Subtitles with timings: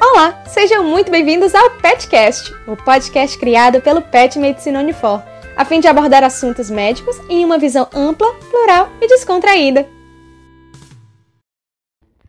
[0.00, 5.20] Olá, sejam muito bem-vindos ao PetCast, o podcast criado pelo Pet Medicina Unifor,
[5.56, 9.88] a fim de abordar assuntos médicos em uma visão ampla, plural e descontraída.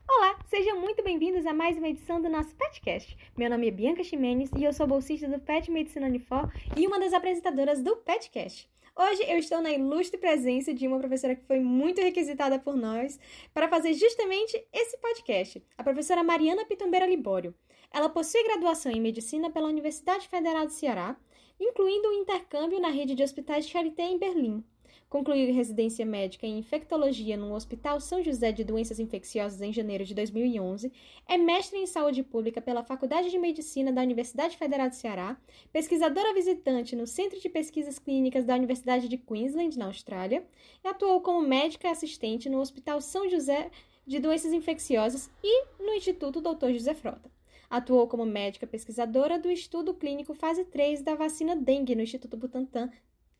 [0.07, 3.15] Olá, sejam muito bem-vindos a mais uma edição do nosso PetCast.
[3.37, 6.99] Meu nome é Bianca Ximenes e eu sou bolsista do Pet Medicina Unifor e uma
[6.99, 8.67] das apresentadoras do PetCast.
[9.01, 13.17] Hoje eu estou na ilustre presença de uma professora que foi muito requisitada por nós
[13.53, 17.55] para fazer justamente esse podcast, a professora Mariana Pitombeira Libório.
[17.93, 21.15] Ela possui graduação em Medicina pela Universidade Federal do Ceará,
[21.57, 24.65] incluindo um intercâmbio na rede de hospitais Charité em Berlim.
[25.09, 30.13] Concluiu residência médica em infectologia no Hospital São José de Doenças Infecciosas em janeiro de
[30.13, 30.93] 2011,
[31.27, 35.35] é mestre em saúde pública pela Faculdade de Medicina da Universidade Federal do Ceará,
[35.73, 40.45] pesquisadora visitante no Centro de Pesquisas Clínicas da Universidade de Queensland, na Austrália,
[40.83, 43.71] e atuou como médica assistente no Hospital São José
[44.05, 46.69] de Doenças Infecciosas e no Instituto Dr.
[46.71, 47.31] José Frota.
[47.67, 52.91] Atuou como médica pesquisadora do estudo clínico fase 3 da vacina dengue no Instituto Butantan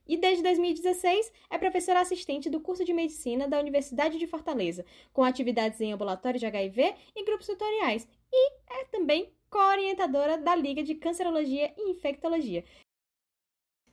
[0.09, 5.23] e desde 2016 é professora assistente do curso de medicina da Universidade de Fortaleza, com
[5.23, 10.95] atividades em ambulatório de HIV e grupos tutoriais, e é também co-orientadora da Liga de
[10.95, 12.65] Cancerologia e Infectologia.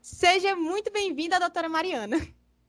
[0.00, 2.16] Seja muito bem-vinda, doutora Mariana.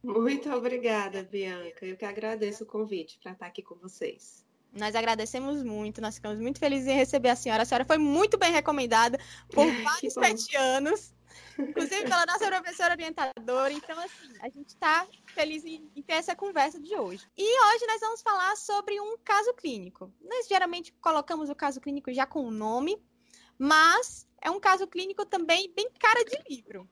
[0.03, 1.86] Muito obrigada, Bianca.
[1.86, 4.45] Eu que agradeço o convite para estar aqui com vocês.
[4.73, 7.64] Nós agradecemos muito, nós ficamos muito felizes em receber a senhora.
[7.64, 9.18] A senhora foi muito bem recomendada
[9.50, 10.18] por vários
[10.56, 11.16] anos.
[11.59, 13.73] Inclusive pela nossa professora orientadora.
[13.73, 17.27] Então, assim, a gente está feliz em, em, ter essa conversa de hoje.
[17.38, 20.13] E hoje nós vamos falar sobre um caso clínico.
[20.21, 23.02] Nós geralmente colocamos o caso clínico já com o nome,
[23.57, 26.89] mas é um caso clínico também bem cara de livro.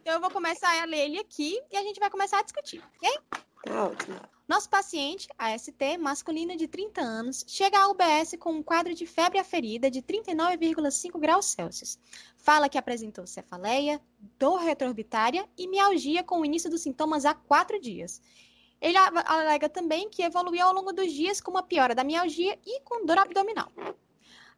[0.00, 2.82] Então eu vou começar a ler ele aqui e a gente vai começar a discutir,
[2.96, 3.18] ok?
[3.64, 4.37] Tá ótimo.
[4.48, 9.38] Nosso paciente, AST, masculino de 30 anos, chega à UBS com um quadro de febre
[9.38, 11.98] aferida de 39,5 graus Celsius.
[12.38, 14.00] Fala que apresentou cefaleia,
[14.38, 18.22] dor retroorbitária e mialgia com o início dos sintomas há quatro dias.
[18.80, 22.80] Ele alega também que evoluiu ao longo dos dias com uma piora da mialgia e
[22.80, 23.70] com dor abdominal.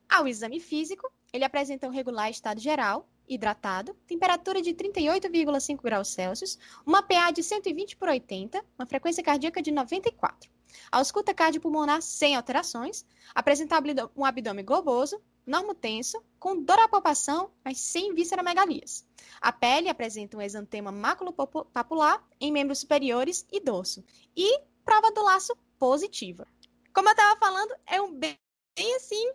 [0.08, 6.58] Ao exame físico, ele apresenta um regular estado geral, hidratado, temperatura de 38,5 graus Celsius,
[6.84, 10.50] uma PA de 120 por 80, uma frequência cardíaca de 94.
[10.90, 13.04] A ausculta cardiopulmonar sem alterações,
[13.34, 13.80] apresenta
[14.16, 19.06] um abdômen globoso, normotenso, com dor à palpação, mas sem visceromegalias.
[19.40, 24.04] A pele apresenta um exantema maculopapular em membros superiores e dorso.
[24.36, 26.46] E prova do laço positiva.
[26.92, 28.36] Como eu estava falando, é um bem,
[28.76, 29.32] bem assim,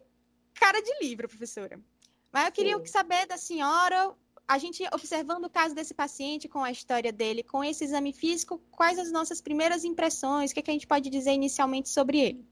[0.54, 1.80] cara de livro, professora.
[2.36, 2.86] Mas eu queria Sim.
[2.88, 4.14] saber da senhora,
[4.46, 8.62] a gente observando o caso desse paciente, com a história dele, com esse exame físico,
[8.72, 10.52] quais as nossas primeiras impressões?
[10.52, 12.46] O que, é que a gente pode dizer inicialmente sobre ele?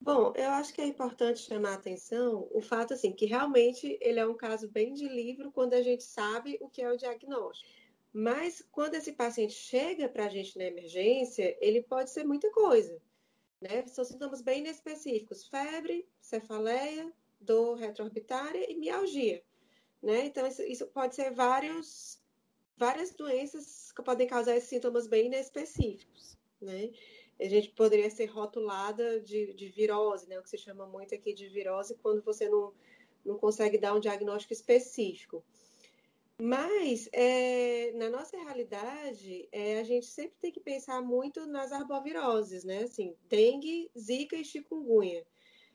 [0.00, 4.18] Bom, eu acho que é importante chamar a atenção o fato assim que realmente ele
[4.18, 7.70] é um caso bem de livro quando a gente sabe o que é o diagnóstico.
[8.12, 13.00] Mas quando esse paciente chega para a gente na emergência, ele pode ser muita coisa.
[13.60, 13.86] Né?
[13.86, 19.42] São sintomas bem específicos: febre, cefaleia, dor retroorbitária e mialgia.
[20.02, 20.26] Né?
[20.26, 22.20] Então, isso, isso, pode ser vários,
[22.76, 26.36] várias doenças que podem causar esses sintomas bem inespecíficos.
[26.60, 26.90] Né?
[27.40, 30.38] A gente poderia ser rotulada de, de virose, né?
[30.38, 32.72] o que se chama muito aqui de virose, quando você não,
[33.24, 35.44] não consegue dar um diagnóstico específico.
[36.44, 42.64] Mas, é, na nossa realidade, é, a gente sempre tem que pensar muito nas arboviroses,
[42.64, 42.82] né?
[42.82, 45.24] Assim, dengue, zika e chikungunya.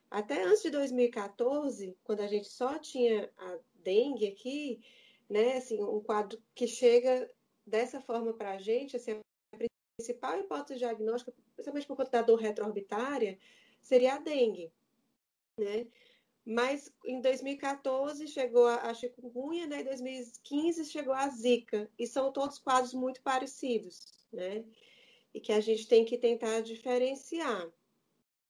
[0.09, 4.81] Até antes de 2014, quando a gente só tinha a dengue aqui,
[5.29, 7.29] né, assim, um quadro que chega
[7.65, 9.19] dessa forma para a gente, assim,
[9.53, 9.57] a
[9.97, 13.37] principal hipótese diagnóstica, principalmente por conta da dor retroorbitária,
[13.81, 14.71] seria a dengue,
[15.59, 15.87] né?
[16.45, 19.81] Mas em 2014 chegou a chikungunya, né?
[19.81, 23.99] Em 2015 chegou a zika, e são todos quadros muito parecidos,
[24.31, 24.63] né?
[25.33, 27.69] E que a gente tem que tentar diferenciar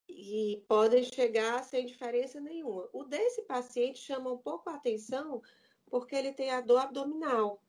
[0.07, 2.89] e podem chegar sem diferença nenhuma.
[2.93, 5.41] O desse paciente chama um pouco a atenção
[5.89, 7.61] porque ele tem a dor abdominal,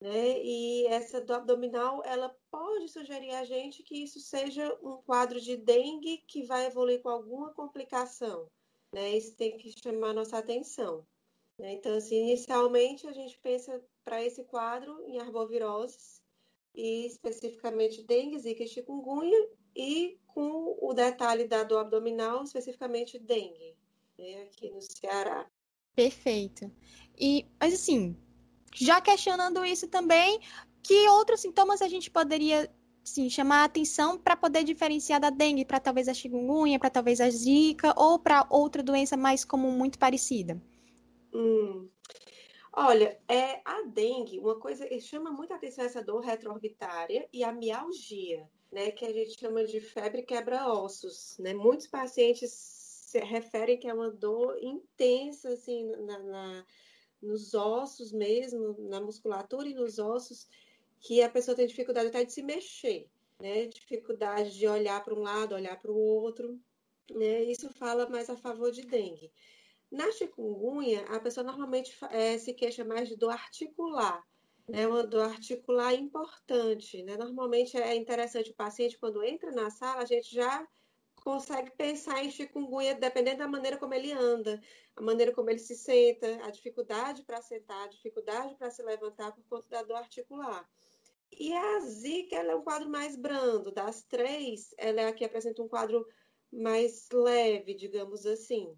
[0.00, 0.40] né?
[0.42, 5.56] E essa dor abdominal, ela pode sugerir a gente que isso seja um quadro de
[5.56, 8.48] dengue que vai evoluir com alguma complicação,
[8.92, 9.16] né?
[9.16, 11.06] Isso tem que chamar nossa atenção.
[11.58, 11.72] Né?
[11.72, 16.22] Então, assim, inicialmente a gente pensa para esse quadro em arboviroses
[16.74, 19.48] e especificamente dengue, zika e chikungunya
[19.78, 23.76] e com o detalhe da dor abdominal, especificamente dengue,
[24.18, 25.46] né, aqui no Ceará.
[25.94, 26.70] Perfeito.
[27.16, 28.16] E, mas assim,
[28.74, 30.40] já questionando isso também,
[30.82, 32.68] que outros sintomas a gente poderia
[33.04, 37.20] sim, chamar a atenção para poder diferenciar da dengue para talvez a chikungunya, para talvez
[37.20, 40.60] a zika ou para outra doença mais comum muito parecida?
[41.32, 41.88] Hum.
[42.72, 47.52] Olha, é a dengue, uma coisa que chama muita atenção essa dor retroorbitária e a
[47.52, 51.54] mialgia, né, que a gente chama de febre quebra-ossos, né?
[51.54, 56.66] Muitos pacientes se referem que é uma dor intensa assim na, na
[57.20, 60.48] nos ossos mesmo, na musculatura e nos ossos,
[61.00, 63.08] que a pessoa tem dificuldade até de se mexer,
[63.40, 63.66] né?
[63.66, 66.60] Dificuldade de olhar para um lado, olhar para o outro,
[67.10, 67.42] né?
[67.44, 69.32] Isso fala mais a favor de dengue.
[69.90, 74.22] Na chikungunya, a pessoa normalmente é, se queixa mais de dor articular,
[74.68, 74.86] né?
[74.86, 77.16] Uma dor articular importante, né?
[77.16, 80.66] Normalmente é interessante o paciente, quando entra na sala, a gente já
[81.16, 84.60] consegue pensar em chikungunya dependendo da maneira como ele anda,
[84.96, 89.32] a maneira como ele se senta, a dificuldade para sentar, a dificuldade para se levantar
[89.32, 90.68] por conta da dor articular.
[91.30, 93.70] E a Zika é um quadro mais brando.
[93.70, 96.06] Das três, ela é a que apresenta um quadro
[96.50, 98.74] mais leve, digamos assim.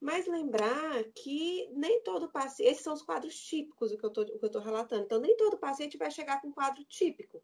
[0.00, 4.62] Mas lembrar que nem todo paciente, esses são os quadros típicos o que eu estou
[4.62, 5.04] relatando.
[5.04, 7.42] Então, nem todo paciente vai chegar com um quadro típico.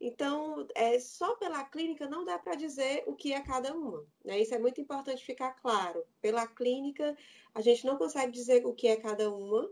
[0.00, 4.06] Então, é, só pela clínica não dá para dizer o que é cada uma.
[4.24, 4.40] Né?
[4.40, 6.04] Isso é muito importante ficar claro.
[6.20, 7.16] Pela clínica,
[7.54, 9.70] a gente não consegue dizer o que é cada uma.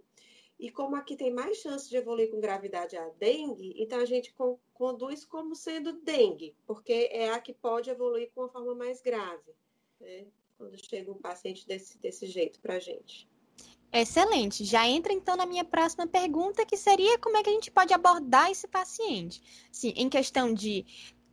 [0.59, 4.33] E como aqui tem mais chance de evoluir com gravidade a dengue, então a gente
[4.33, 9.01] con conduz como sendo dengue, porque é a que pode evoluir com uma forma mais
[9.03, 9.53] grave,
[10.01, 10.27] né?
[10.57, 13.29] Quando chega um paciente desse, desse jeito para a gente.
[13.93, 14.65] Excelente.
[14.65, 17.95] Já entra então na minha próxima pergunta, que seria como é que a gente pode
[17.95, 19.41] abordar esse paciente?
[19.71, 20.85] Sim, em questão de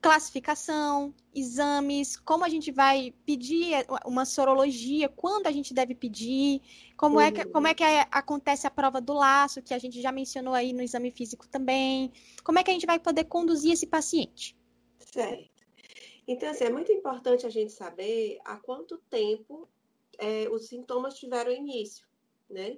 [0.01, 6.62] classificação, exames, como a gente vai pedir uma sorologia, quando a gente deve pedir,
[6.97, 7.21] como uhum.
[7.21, 10.56] é que, como é que acontece a prova do laço, que a gente já mencionou
[10.56, 12.12] aí no exame físico também,
[12.44, 14.57] como é que a gente vai poder conduzir esse paciente?
[15.00, 15.50] Certo.
[16.27, 19.68] Então, assim, é muito importante a gente saber há quanto tempo
[20.18, 22.07] é, os sintomas tiveram início,
[22.50, 22.77] né?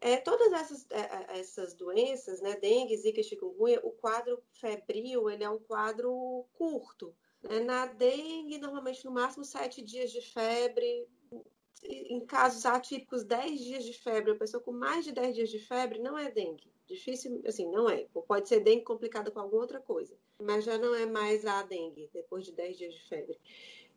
[0.00, 5.42] É, todas essas, é, é, essas doenças, né, dengue, zika, chikungunya, o quadro febril, ele
[5.42, 7.12] é um quadro curto.
[7.42, 7.58] Né?
[7.60, 11.08] Na dengue, normalmente no máximo sete dias de febre,
[11.82, 15.58] em casos atípicos, 10 dias de febre, uma pessoa com mais de 10 dias de
[15.58, 16.72] febre não é dengue.
[16.88, 18.06] Difícil, assim, não é.
[18.26, 22.08] Pode ser dengue complicada com alguma outra coisa, mas já não é mais a dengue
[22.14, 23.38] depois de 10 dias de febre.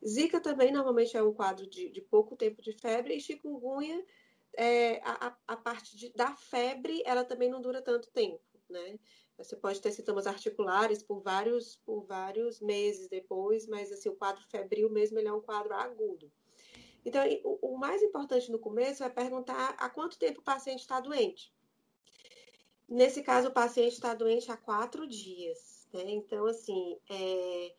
[0.06, 4.04] Zika também normalmente é um quadro de, de pouco tempo de febre e chikungunya
[4.58, 9.00] é, a, a, parte de, da febre, ela também não dura tanto tempo, né?
[9.38, 14.44] Você pode ter sintomas articulares por vários, por vários meses depois, mas assim, o quadro
[14.50, 16.30] febril mesmo ele é um quadro agudo.
[17.06, 21.00] Então, o, o mais importante no começo é perguntar há quanto tempo o paciente está
[21.00, 21.54] doente.
[22.92, 25.88] Nesse caso, o paciente está doente há quatro dias.
[25.94, 26.12] Né?
[26.12, 27.74] Então, assim, é,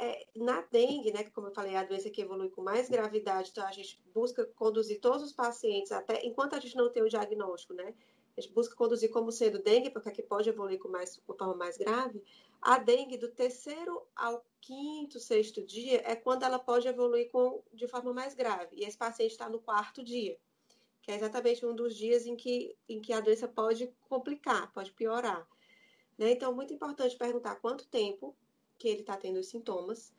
[0.00, 3.50] é, na dengue, né, como eu falei, é a doença que evolui com mais gravidade,
[3.50, 7.08] então a gente busca conduzir todos os pacientes, até enquanto a gente não tem o
[7.08, 7.94] diagnóstico, né,
[8.36, 11.54] a gente busca conduzir como sendo dengue, porque aqui pode evoluir com mais, com forma
[11.54, 12.20] mais grave.
[12.60, 17.86] A dengue, do terceiro ao quinto, sexto dia, é quando ela pode evoluir com, de
[17.86, 18.74] forma mais grave.
[18.76, 20.36] E esse paciente está no quarto dia,
[21.10, 24.92] que é exatamente um dos dias em que, em que a doença pode complicar, pode
[24.92, 25.44] piorar.
[26.16, 26.30] Né?
[26.30, 28.36] Então, muito importante perguntar quanto tempo
[28.78, 30.14] que ele está tendo os sintomas.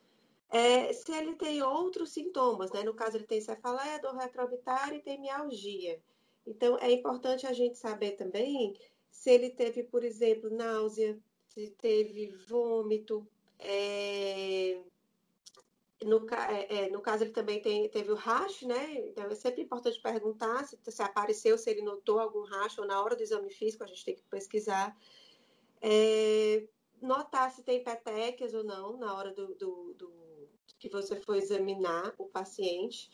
[0.50, 2.82] É, se ele tem outros sintomas, né?
[2.82, 5.98] No caso, ele tem cefaleia, dor retroorbitária e tem mialgia.
[6.46, 8.74] Então, é importante a gente saber também
[9.10, 13.26] se ele teve, por exemplo, náusea, se teve vômito.
[13.58, 14.78] É...
[16.04, 18.94] No, é, é, no, caso, ele também tem, teve o rash, né?
[19.08, 23.02] Então, é sempre importante perguntar se, se apareceu, se ele notou algum rash ou na
[23.02, 24.96] hora do exame físico, a gente tem que pesquisar.
[25.80, 26.66] É,
[27.00, 30.12] notar se tem petequias ou não na hora do, do, do
[30.78, 33.10] que você for examinar o paciente.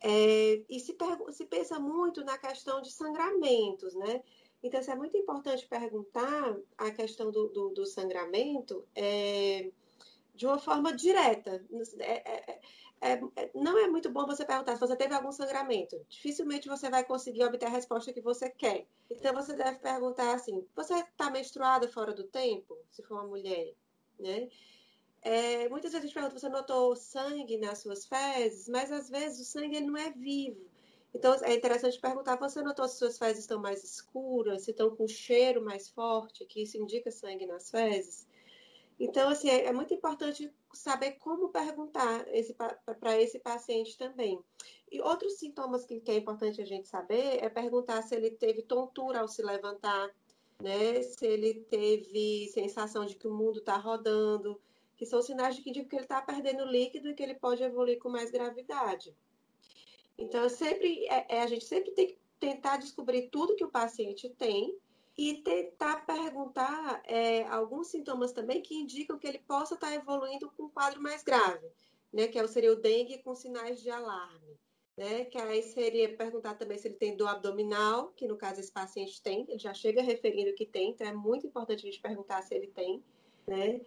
[0.00, 0.96] É, e se,
[1.32, 4.22] se pensa muito na questão de sangramentos, né?
[4.62, 9.70] Então, isso é muito importante perguntar a questão do, do, do sangramento é,
[10.36, 11.64] de uma forma direta.
[11.98, 12.60] É, é,
[13.00, 16.04] é, é, não é muito bom você perguntar se você teve algum sangramento.
[16.08, 18.86] Dificilmente você vai conseguir obter a resposta que você quer.
[19.10, 22.76] Então você deve perguntar assim: você está menstruada fora do tempo?
[22.90, 23.74] Se for uma mulher,
[24.18, 24.48] né?
[25.22, 28.68] É, muitas vezes a gente pergunta: você notou sangue nas suas fezes?
[28.68, 30.60] Mas às vezes o sangue não é vivo.
[31.14, 35.08] Então é interessante perguntar: você notou se suas fezes estão mais escuras, se estão com
[35.08, 38.26] cheiro mais forte, que isso indica sangue nas fezes?
[38.98, 42.24] Então, assim, é, é muito importante saber como perguntar
[42.98, 44.40] para esse paciente também.
[44.90, 48.62] E outros sintomas que, que, é importante a gente saber é perguntar se ele teve
[48.62, 50.10] tontura ao se levantar,
[50.62, 51.02] né?
[51.02, 54.58] Se ele teve sensação de que o mundo está rodando,
[54.96, 57.62] que são sinais de que indicam que ele está perdendo líquido e que ele pode
[57.62, 59.14] evoluir com mais gravidade.
[60.16, 64.28] Então, sempre, é, é, a gente sempre tem que tentar descobrir tudo que o paciente
[64.30, 64.74] tem
[65.16, 70.64] e tentar perguntar é, alguns sintomas também que indicam que ele possa estar evoluindo com
[70.64, 71.66] um quadro mais grave,
[72.12, 72.28] né?
[72.28, 74.56] Que é seria o dengue com sinais de alarme.
[74.98, 78.72] Né, que aí seria perguntar também se ele tem dor abdominal, que no caso esse
[78.72, 82.40] paciente tem, ele já chega referindo que tem, então é muito importante a gente perguntar
[82.40, 83.04] se ele tem,
[83.46, 83.82] né?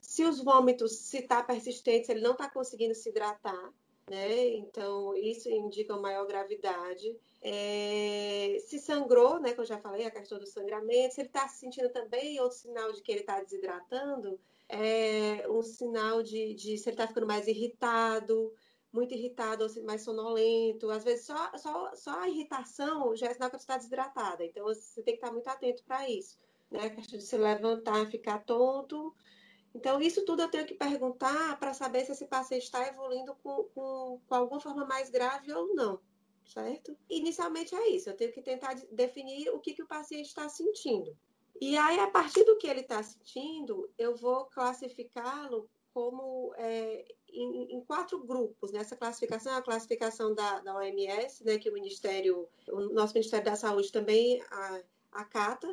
[0.00, 3.70] Se os vômitos, se está persistente, se ele não está conseguindo se hidratar,
[4.08, 4.48] né?
[4.54, 7.16] Então, isso indica maior gravidade.
[7.42, 9.52] É, se sangrou, né?
[9.52, 11.14] Que eu já falei, a questão do sangramento.
[11.14, 15.62] Se ele está se sentindo também outro sinal de que ele está desidratando, é um
[15.62, 18.52] sinal de, de se ele está ficando mais irritado,
[18.92, 20.90] muito irritado ou mais sonolento.
[20.90, 24.44] Às vezes, só, só, só a irritação já é sinal que você está desidratada.
[24.44, 26.38] Então, você tem que estar muito atento para isso.
[26.70, 26.86] Né?
[26.86, 29.14] A questão de se levantar, ficar tonto,
[29.76, 33.64] então, isso tudo eu tenho que perguntar para saber se esse paciente está evoluindo com,
[33.74, 36.00] com, com alguma forma mais grave ou não,
[36.46, 36.96] certo?
[37.10, 41.14] Inicialmente é isso, eu tenho que tentar definir o que, que o paciente está sentindo.
[41.60, 47.74] E aí, a partir do que ele está sentindo, eu vou classificá-lo como é, em,
[47.74, 48.72] em, quatro grupos.
[48.72, 48.98] Nessa né?
[48.98, 53.56] classificação é a classificação da, da OMS, né, que o Ministério, o nosso Ministério da
[53.56, 54.42] Saúde também
[55.12, 55.68] acata,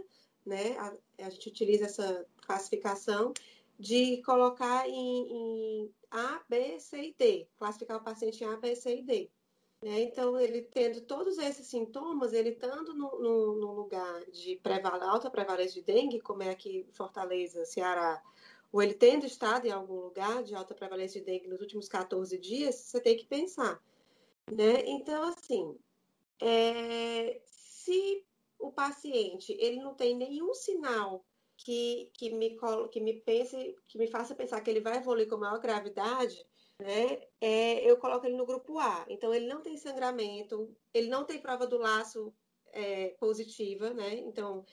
[0.46, 0.94] né, a,
[1.26, 3.34] a gente utiliza essa classificação
[3.80, 8.76] de colocar em, em, A, B, C e D, classificar o paciente em A, B,
[8.76, 9.32] C e D.
[9.82, 10.02] Né?
[10.04, 15.30] Então, ele tendo todos esses sintomas, ele estando no, no, no lugar de preval alta
[15.30, 18.24] prevalência de dengue, como é aqui em Fortaleza, Ceará,
[18.72, 22.38] ou ele tendo estado em algum lugar de alta prevalência de dengue nos últimos 14
[22.38, 23.82] dias, você tem que pensar.
[24.50, 24.84] Né?
[24.86, 25.78] Então, assim,
[26.42, 28.26] é, se
[28.58, 31.26] o paciente ele não tem nenhum sinal
[31.64, 32.58] que, que, me,
[32.92, 36.46] que me pense, que me faça pensar que ele vai evoluir com maior gravidade,
[36.80, 39.06] né, é, eu coloco ele no grupo A.
[39.08, 42.34] Então, ele não tem sangramento, ele não tem prova do laço
[42.74, 44.16] é, positiva, né?
[44.16, 44.66] Então,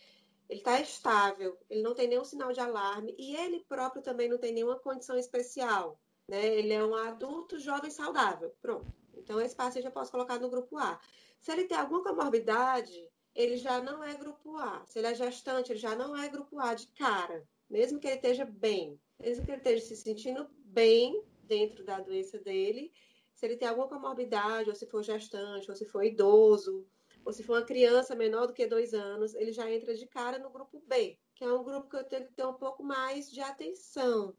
[0.49, 4.39] ele está estável, ele não tem nenhum sinal de alarme e ele próprio também não
[4.39, 6.45] tem nenhuma condição especial, né?
[6.57, 8.93] Ele é um adulto jovem saudável, pronto.
[9.15, 10.99] Então, esse paciente eu posso colocar no grupo A.
[11.39, 13.10] Se ele tem alguma comorbidade,
[13.41, 14.85] ele já não é grupo A.
[14.87, 18.17] Se ele é gestante, ele já não é grupo A de cara, mesmo que ele
[18.17, 22.93] esteja bem, mesmo que ele esteja se sentindo bem dentro da doença dele,
[23.35, 26.87] se ele tem alguma comorbidade, ou se for gestante, ou se for idoso,
[27.25, 30.39] ou se for uma criança menor do que dois anos, ele já entra de cara
[30.39, 33.31] no grupo B, que é um grupo que eu tenho que ter um pouco mais
[33.31, 34.37] de atenção,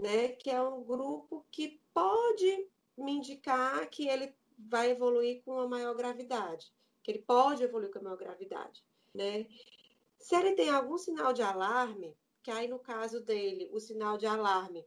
[0.00, 0.28] né?
[0.28, 5.94] Que é um grupo que pode me indicar que ele vai evoluir com uma maior
[5.94, 6.75] gravidade
[7.06, 8.84] que ele pode evoluir com a maior gravidade,
[9.14, 9.46] né?
[10.18, 14.26] Se ele tem algum sinal de alarme, que aí no caso dele, o sinal de
[14.26, 14.84] alarme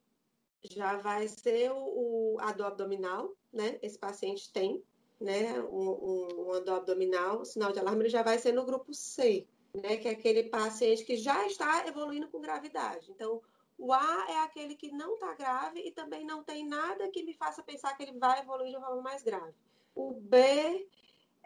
[0.61, 3.79] já vai ser o, a dor abdominal, né?
[3.81, 4.83] Esse paciente tem,
[5.17, 5.61] né?
[5.61, 9.95] Um, um, dor abdominal, sinal de alarme ele já vai ser no grupo C, né?
[9.95, 13.09] Que é aquele paciente que já está evoluindo com gravidade.
[13.09, 13.41] Então,
[13.77, 17.33] o A é aquele que não está grave e também não tem nada que me
[17.33, 19.55] faça pensar que ele vai evoluir de uma forma mais grave.
[19.95, 20.85] O B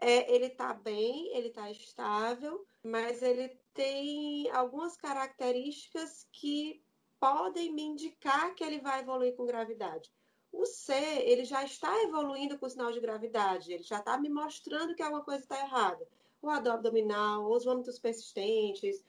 [0.01, 6.83] é, ele está bem, ele está estável, mas ele tem algumas características que
[7.19, 10.11] podem me indicar que ele vai evoluir com gravidade.
[10.51, 14.93] O C, ele já está evoluindo com sinal de gravidade, ele já está me mostrando
[14.93, 16.07] que alguma coisa está errada.
[16.41, 19.03] O a dor abdominal, ou os vômitos persistentes,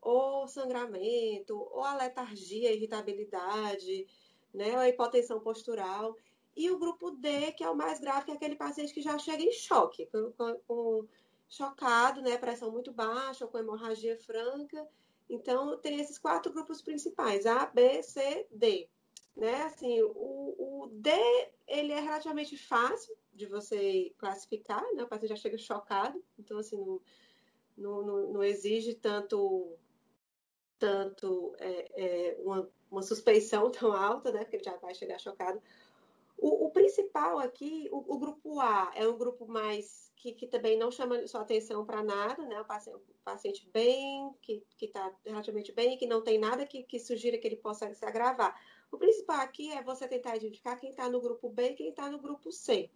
[0.00, 4.06] ou sangramento, ou a letargia, irritabilidade,
[4.54, 6.16] né, ou a hipotensão postural.
[6.56, 9.18] E o grupo D, que é o mais grave, que é aquele paciente que já
[9.18, 10.32] chega em choque, com,
[10.66, 11.06] com,
[11.48, 14.88] chocado, né, pressão muito baixa, com hemorragia franca.
[15.28, 18.88] Então, tem esses quatro grupos principais, A, B, C, D.
[19.36, 19.62] Né?
[19.62, 21.10] Assim, o, o D,
[21.66, 25.02] ele é relativamente fácil de você classificar, né?
[25.02, 26.78] O paciente já chega chocado, então, assim,
[27.76, 29.76] não, não, não exige tanto,
[30.78, 34.40] tanto é, é, uma, uma suspeição tão alta, né?
[34.40, 35.60] Porque ele já vai chegar chocado.
[36.38, 40.76] O, o principal aqui, o, o, grupo A é um grupo mais que, que também
[40.76, 42.60] não chama sua atenção para nada, né?
[42.60, 47.38] O paciente, paciente bem, que está relativamente bem, que não tem nada que, que sugira
[47.38, 48.54] que ele possa se agravar.
[48.92, 52.10] O principal aqui é você tentar identificar quem está no grupo B e quem está
[52.10, 52.90] no grupo C,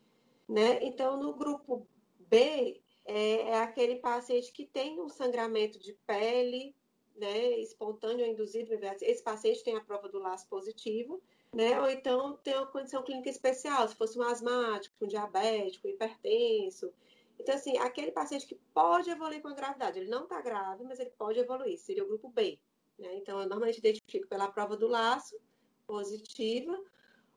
[0.47, 0.79] né?
[0.83, 1.87] Então, no grupo
[2.19, 6.77] B é, é, aquele paciente que tem um sangramento de pele,
[7.17, 7.59] né?
[7.59, 8.75] Espontâneo ou induzido.
[9.01, 11.23] Esse paciente tem a prova do laço positivo
[11.55, 11.81] né?
[11.81, 16.93] Ou então tem uma condição clínica especial, se fosse um asmático, um diabético, um hipertenso.
[17.39, 21.01] Então, assim, aquele paciente que pode evoluir com a gravidade, ele não está grave, mas
[21.01, 22.59] ele pode evoluir, seria o grupo B.
[22.99, 23.17] Né?
[23.17, 25.41] Então, eu normalmente identifico pela prova do laço,
[25.87, 26.79] positiva,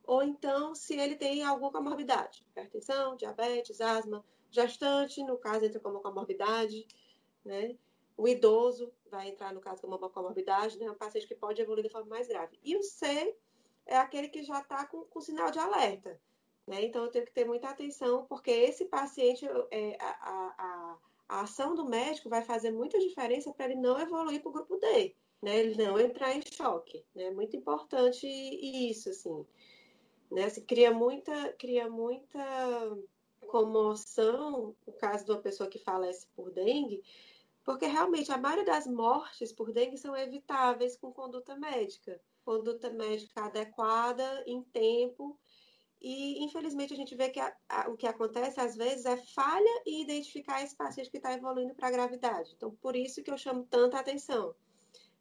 [0.05, 6.01] ou então se ele tem alguma comorbidade, hipertensão, diabetes, asma, gestante, no caso, entra como
[6.01, 6.85] comorbidade,
[7.43, 7.75] né?
[8.15, 10.91] O idoso vai entrar, no caso, como uma comorbidade, né?
[10.91, 12.59] Um paciente que pode evoluir de forma mais grave.
[12.63, 13.35] E o C
[13.85, 16.19] é aquele que já está com, com sinal de alerta.
[16.67, 16.85] Né?
[16.85, 20.97] Então, eu tenho que ter muita atenção, porque esse paciente, é, a, a,
[21.29, 24.77] a, ação do médico vai fazer muita diferença para ele não evoluir para o grupo
[24.77, 25.57] D, né?
[25.57, 27.05] ele não entrar em choque.
[27.15, 27.31] É né?
[27.31, 29.45] muito importante isso, assim.
[30.31, 30.49] Né?
[30.49, 32.97] Se cria muita, cria muita
[33.47, 37.03] comoção, no caso de uma pessoa que falece por dengue,
[37.63, 42.19] porque realmente a maioria das mortes por dengue são evitáveis com conduta médica.
[42.43, 45.39] Conduta médica adequada, em tempo,
[46.03, 49.83] e, infelizmente, a gente vê que a, a, o que acontece, às vezes, é falha
[49.85, 52.51] em identificar esse paciente que está evoluindo para a gravidade.
[52.57, 54.53] Então, por isso que eu chamo tanta atenção.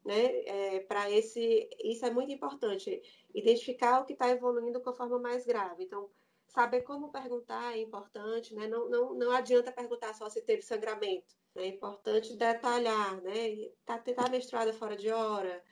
[0.04, 0.44] Né?
[0.44, 3.00] É, para esse, isso é muito importante,
[3.32, 5.84] identificar o que está evoluindo com a forma mais grave.
[5.84, 6.10] Então,
[6.48, 8.66] saber como perguntar é importante, né?
[8.66, 11.36] Não, não, não adianta perguntar só se teve sangramento.
[11.54, 13.70] É importante detalhar, né?
[13.86, 15.62] Tá, tá menstruada fora de hora,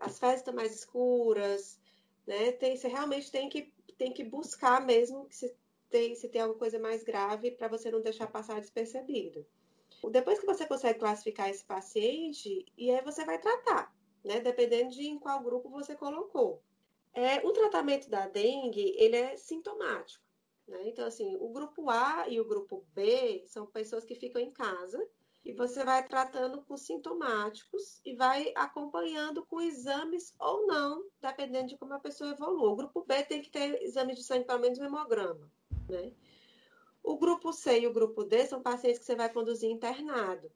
[0.00, 1.78] as estão mais escuras,
[2.26, 2.52] né?
[2.52, 5.54] Tem, você realmente tem que tem que buscar mesmo se
[5.90, 9.46] tem, se tem alguma coisa mais grave para você não deixar passar despercebido.
[10.10, 14.40] Depois que você consegue classificar esse paciente, e aí você vai tratar, né?
[14.40, 16.62] Dependendo de em qual grupo você colocou.
[17.12, 20.24] É, o tratamento da dengue, ele é sintomático.
[20.66, 20.80] Né?
[20.86, 25.06] Então, assim, o grupo A e o grupo B são pessoas que ficam em casa
[25.44, 31.78] e você vai tratando com sintomáticos e vai acompanhando com exames ou não, dependendo de
[31.78, 32.68] como a pessoa evolui.
[32.68, 35.50] O grupo B tem que ter exame de sangue, pelo menos um hemograma,
[35.88, 36.12] né?
[37.02, 40.50] O grupo C e o grupo D são pacientes que você vai conduzir internado.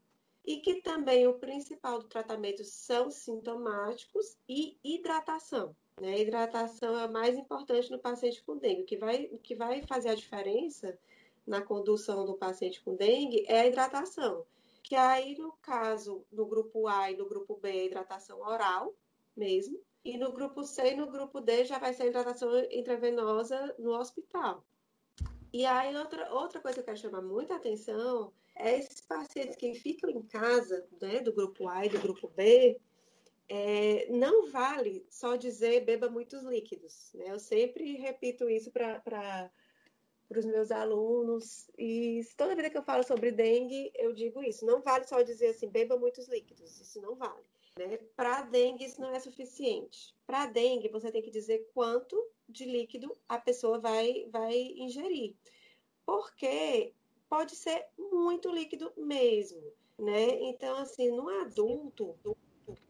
[0.47, 5.75] E que também o principal do tratamento são sintomáticos e hidratação.
[5.99, 6.21] Né?
[6.21, 8.83] Hidratação é o mais importante no paciente com dengue.
[8.83, 10.99] O que vai, o que vai fazer a diferença
[11.47, 14.44] na condução do paciente com dengue é a hidratação
[14.85, 18.94] que aí no caso do grupo A e do grupo B é hidratação oral
[19.35, 23.99] mesmo, e no grupo C e no grupo D já vai ser hidratação intravenosa no
[23.99, 24.62] hospital.
[25.51, 29.73] E aí outra, outra coisa que eu quero chamar muita atenção é esses pacientes que
[29.75, 32.79] ficam em casa, né, do grupo A e do grupo B,
[33.49, 37.11] é, não vale só dizer beba muitos líquidos.
[37.14, 37.31] Né?
[37.31, 39.51] Eu sempre repito isso para
[40.29, 41.71] para os meus alunos.
[41.79, 44.65] E toda vida que eu falo sobre dengue, eu digo isso.
[44.65, 46.81] Não vale só dizer assim, beba muitos líquidos.
[46.81, 47.45] Isso não vale.
[47.79, 47.99] Né?
[48.17, 50.15] Para dengue, isso não é suficiente.
[50.27, 52.17] Para dengue, você tem que dizer quanto
[52.49, 55.35] de líquido a pessoa vai, vai ingerir.
[56.07, 56.93] Porque
[57.29, 59.63] pode ser muito líquido mesmo.
[59.99, 60.43] Né?
[60.43, 62.17] Então, assim, no adulto,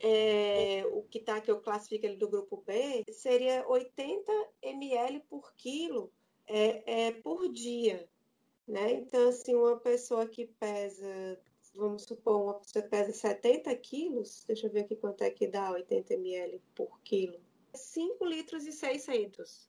[0.00, 5.52] é, o que tá que eu classifico ele do grupo B seria 80 ml por
[5.54, 6.12] quilo
[6.46, 8.08] é, é por dia,
[8.66, 8.92] né?
[8.92, 11.38] Então, assim, uma pessoa que pesa,
[11.74, 15.46] vamos supor, uma pessoa que pesa 70 quilos, deixa eu ver aqui quanto é que
[15.46, 17.38] dá 80 ml por quilo.
[17.74, 19.68] 5 litros e 600.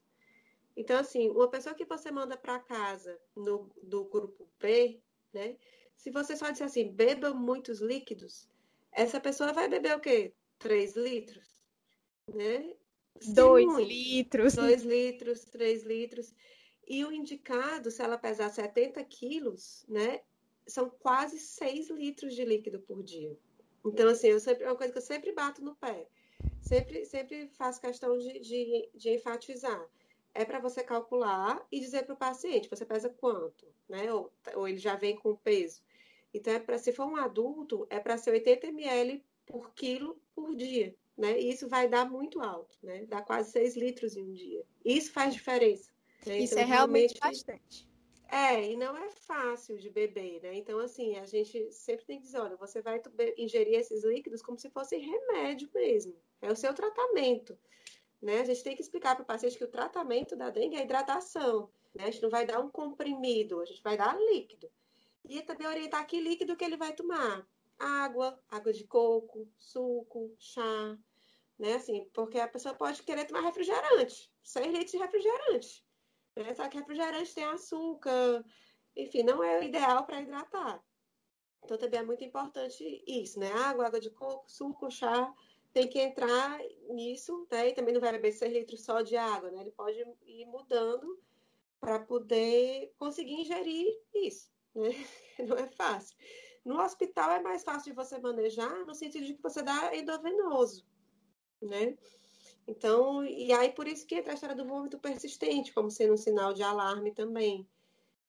[0.78, 5.00] Então, assim, uma pessoa que você manda para casa no, do grupo B,
[5.34, 5.56] né?
[5.96, 8.48] Se você só disser assim, beba muitos líquidos,
[8.92, 10.34] essa pessoa vai beber o quê?
[10.60, 11.62] 3 litros,
[12.34, 12.76] né?
[13.34, 14.56] 2 litros.
[14.56, 16.34] 2 litros, 3 litros.
[16.88, 20.22] E o indicado, se ela pesar 70 quilos, né,
[20.68, 23.38] são quase 6 litros de líquido por dia.
[23.84, 26.08] Então, assim, eu sempre, é uma coisa que eu sempre bato no pé.
[26.62, 29.88] Sempre, sempre faço questão de, de, de enfatizar.
[30.34, 34.12] É para você calcular e dizer para o paciente, você pesa quanto, né?
[34.12, 35.82] Ou, ou ele já vem com peso.
[36.34, 40.56] Então, é para se for um adulto, é para ser 80 ml por quilo por
[40.56, 41.40] dia, né?
[41.40, 43.06] E isso vai dar muito alto, né?
[43.06, 44.66] Dá quase 6 litros em um dia.
[44.84, 45.95] Isso faz diferença.
[46.26, 46.40] Né?
[46.40, 47.96] Isso então, é realmente, realmente bastante.
[48.28, 50.56] É, e não é fácil de beber, né?
[50.56, 53.02] Então, assim, a gente sempre tem que dizer, olha, você vai
[53.38, 56.16] ingerir esses líquidos como se fosse remédio mesmo.
[56.42, 57.58] É o seu tratamento.
[58.22, 58.42] Né?
[58.42, 61.70] A gente tem que explicar para o paciente que o tratamento da dengue é hidratação.
[61.94, 62.06] Né?
[62.06, 64.70] A gente não vai dar um comprimido, a gente vai dar líquido.
[65.24, 67.48] E também orientar que líquido que ele vai tomar.
[67.78, 70.98] Água, água de coco, suco, chá,
[71.58, 71.76] né?
[71.76, 75.85] Assim, porque a pessoa pode querer tomar refrigerante, 6 litros de refrigerante.
[76.36, 76.54] Né?
[76.54, 78.44] Só que refrigerante tem açúcar,
[78.96, 80.84] enfim, não é o ideal para hidratar.
[81.64, 83.52] Então também é muito importante isso, né?
[83.52, 85.34] Água, água de coco, suco, chá,
[85.74, 87.70] tem que entrar nisso, né?
[87.70, 89.62] E também não vai beber 6 litros só de água, né?
[89.62, 91.20] Ele pode ir mudando
[91.80, 94.90] para poder conseguir ingerir isso, né?
[95.48, 96.18] Não é fácil.
[96.64, 100.88] No hospital é mais fácil de você manejar no sentido de que você dá endovenoso,
[101.62, 101.98] né?
[102.68, 106.18] Então, e aí por isso que entra a história do vômito persistente, como sendo um
[106.18, 107.68] sinal de alarme também.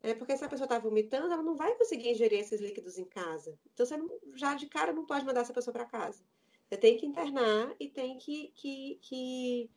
[0.03, 3.05] É porque se a pessoa está vomitando, ela não vai conseguir ingerir esses líquidos em
[3.05, 3.59] casa.
[3.72, 6.22] Então, você não, já de cara não pode mandar essa pessoa para casa.
[6.68, 9.70] Você tem que internar e tem que, que, que,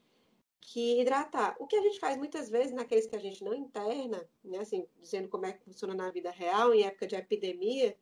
[0.60, 1.56] que, hidratar.
[1.60, 4.88] O que a gente faz muitas vezes naqueles que a gente não interna, né, assim,
[5.00, 7.98] dizendo como é que funciona na vida real, em época de epidemia,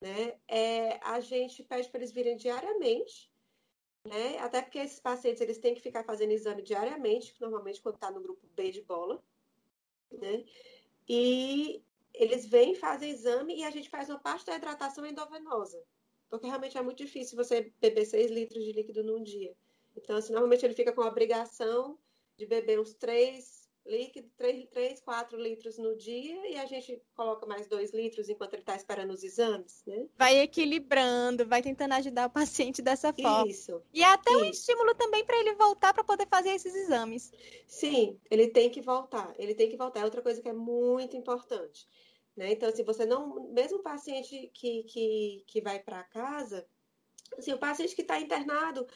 [0.00, 3.30] né, é, a gente pede para eles virem diariamente
[4.06, 4.38] né?
[4.38, 8.20] Até porque esses pacientes eles têm que ficar fazendo exame diariamente, normalmente quando está no
[8.20, 9.22] grupo B de bola,
[10.12, 10.44] né?
[11.08, 15.82] E eles vêm, fazem exame e a gente faz uma parte da hidratação endovenosa,
[16.30, 19.56] porque realmente é muito difícil você beber 6 litros de líquido num dia.
[19.96, 21.98] Então, assim, normalmente ele fica com a obrigação
[22.36, 27.46] de beber uns 3, líquido, 3, 3, 4 litros no dia e a gente coloca
[27.46, 30.06] mais 2 litros enquanto ele está esperando os exames, né?
[30.16, 33.50] Vai equilibrando, vai tentando ajudar o paciente dessa forma.
[33.50, 33.82] Isso.
[33.92, 34.40] E é até isso.
[34.40, 37.32] um estímulo também para ele voltar para poder fazer esses exames.
[37.66, 40.00] Sim, ele tem que voltar, ele tem que voltar.
[40.00, 41.86] É outra coisa que é muito importante.
[42.36, 42.52] Né?
[42.52, 43.52] Então, se assim, você não.
[43.52, 46.66] Mesmo o paciente que, que, que vai para casa,
[47.38, 48.86] assim, o paciente que está internado,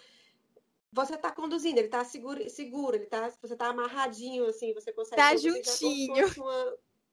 [0.93, 5.17] você está conduzindo, ele está seguro, seguro, ele tá, você está amarradinho, assim, você consegue.
[5.17, 6.27] Tá juntinho.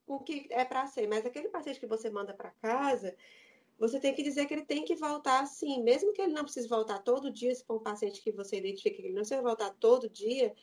[0.08, 1.08] O que é para ser.
[1.08, 3.16] Mas aquele paciente que você manda para casa,
[3.78, 6.68] você tem que dizer que ele tem que voltar assim, mesmo que ele não precise
[6.68, 9.72] voltar todo dia, se for um paciente que você identifica que ele não precisa voltar
[9.72, 10.56] todo dia,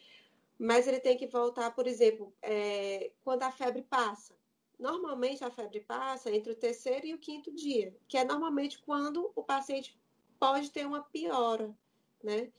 [0.59, 4.35] mas ele tem que voltar, por exemplo, é, quando a febre passa.
[4.79, 9.31] Normalmente a febre passa entre o terceiro e o quinto dia, que é normalmente quando
[9.35, 9.99] o paciente
[10.39, 11.77] pode ter uma piora,
[12.23, 12.51] né?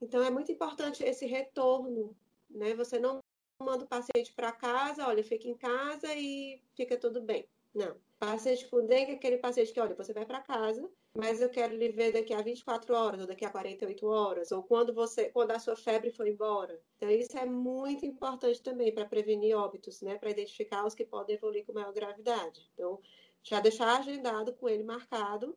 [0.00, 2.16] Então, é muito importante esse retorno,
[2.50, 2.74] né?
[2.74, 3.20] Você não
[3.60, 7.48] manda o paciente para casa, olha, fica em casa e fica tudo bem.
[7.74, 7.96] Não.
[8.18, 11.76] Paciente com dengue é aquele paciente que, olha, você vai para casa, mas eu quero
[11.76, 15.50] lhe ver daqui a 24 horas, ou daqui a 48 horas, ou quando você, quando
[15.50, 16.80] a sua febre foi embora.
[16.96, 20.16] Então, isso é muito importante também para prevenir óbitos, né?
[20.16, 22.70] Para identificar os que podem evoluir com maior gravidade.
[22.72, 22.98] Então,
[23.42, 25.54] já deixar agendado com ele marcado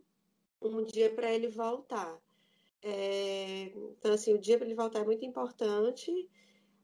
[0.62, 2.22] um dia para ele voltar.
[2.82, 6.30] É, então, assim, o dia para ele voltar é muito importante.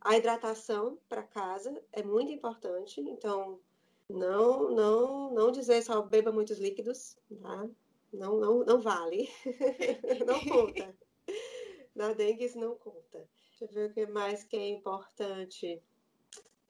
[0.01, 3.01] A hidratação para casa é muito importante.
[3.01, 3.59] Então,
[4.09, 7.69] não, não, não dizer só beba muitos líquidos, tá?
[8.13, 9.29] Não, não, não vale.
[10.25, 10.95] não conta.
[11.95, 13.27] Na dengue isso não conta.
[13.49, 15.81] Deixa eu ver o que mais que é importante.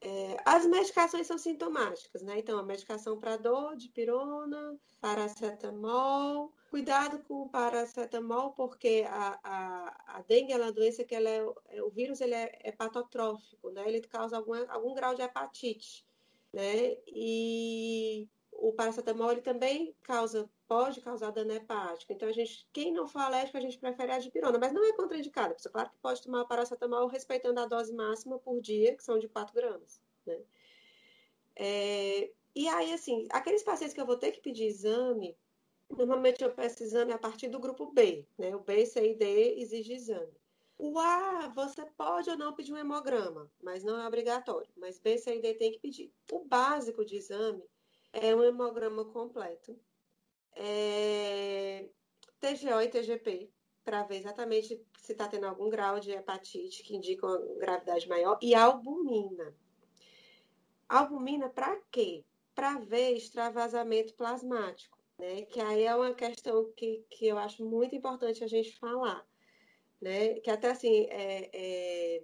[0.00, 2.38] É, as medicações são sintomáticas, né?
[2.38, 6.52] Então, a medicação para dor, de pirona, paracetamol.
[6.70, 11.46] Cuidado com o paracetamol, porque a, a, a dengue é uma doença que ela é,
[11.70, 13.84] é, o vírus ele é hepatotrófico, né?
[13.86, 16.04] Ele causa algum, algum grau de hepatite,
[16.52, 16.96] né?
[17.06, 22.12] E o paracetamol ele também causa, pode causar dano hepático.
[22.12, 24.92] Então, a gente, quem não for alérgico, a gente prefere a dipirona, mas não é
[24.94, 25.54] contraindicado.
[25.54, 29.28] Pessoa, claro que pode tomar paracetamol respeitando a dose máxima por dia, que são de
[29.28, 30.40] 4 gramas, né?
[31.54, 35.36] É, e aí, assim, aqueles pacientes que eu vou ter que pedir exame,
[35.90, 38.54] normalmente eu peço exame a partir do grupo B, né?
[38.54, 40.32] O B, C e D exige exame.
[40.78, 44.70] O A, você pode ou não pedir um hemograma, mas não é obrigatório.
[44.76, 46.12] Mas B, C e D tem que pedir.
[46.30, 47.64] O básico de exame
[48.12, 49.78] é um hemograma completo,
[50.56, 51.88] é,
[52.40, 53.50] TGO e TGP,
[53.84, 58.38] para ver exatamente se está tendo algum grau de hepatite que indica uma gravidade maior,
[58.42, 59.54] e albumina.
[60.88, 62.24] Albumina para quê?
[62.54, 65.42] Para ver extravasamento plasmático, né?
[65.42, 69.24] Que aí é uma questão que, que eu acho muito importante a gente falar,
[70.00, 70.34] né?
[70.40, 72.22] Que até assim, é, é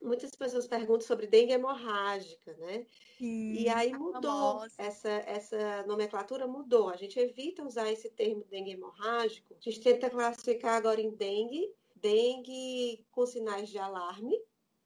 [0.00, 2.86] muitas pessoas perguntam sobre dengue hemorrágica, né?
[3.18, 6.88] Sim, e aí mudou, essa, essa nomenclatura mudou.
[6.88, 9.54] A gente evita usar esse termo dengue hemorrágico.
[9.54, 14.40] A gente tenta classificar agora em dengue, dengue com sinais de alarme,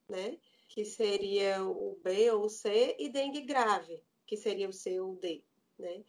[0.09, 0.39] né?
[0.69, 5.13] Que seria o B ou o C, e dengue grave, que seria o C ou
[5.13, 5.43] o D,
[5.79, 6.03] né?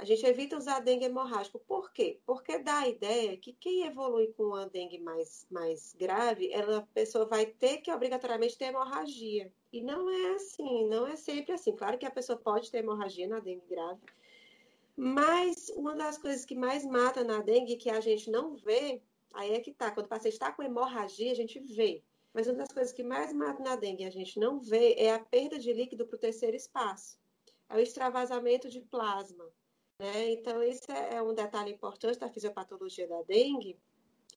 [0.00, 1.58] A gente evita usar dengue hemorrágico.
[1.58, 2.18] Por quê?
[2.24, 6.82] Porque dá a ideia que quem evolui com uma dengue mais, mais grave, ela, a
[6.94, 9.52] pessoa vai ter que obrigatoriamente ter hemorragia.
[9.70, 11.76] E não é assim, não é sempre assim.
[11.76, 14.00] Claro que a pessoa pode ter hemorragia na dengue grave,
[14.96, 19.02] mas uma das coisas que mais mata na dengue que a gente não vê,
[19.34, 19.90] aí é que tá.
[19.90, 22.02] Quando o paciente está com hemorragia, a gente vê.
[22.32, 25.18] Mas uma das coisas que mais mata na dengue a gente não vê é a
[25.18, 27.20] perda de líquido para o terceiro espaço.
[27.68, 29.44] É o extravasamento de plasma.
[30.00, 30.32] Né?
[30.32, 33.78] Então, esse é, é um detalhe importante da fisiopatologia da dengue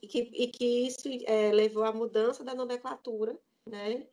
[0.02, 4.06] e que, e que isso é, levou à mudança da nomenclatura, né?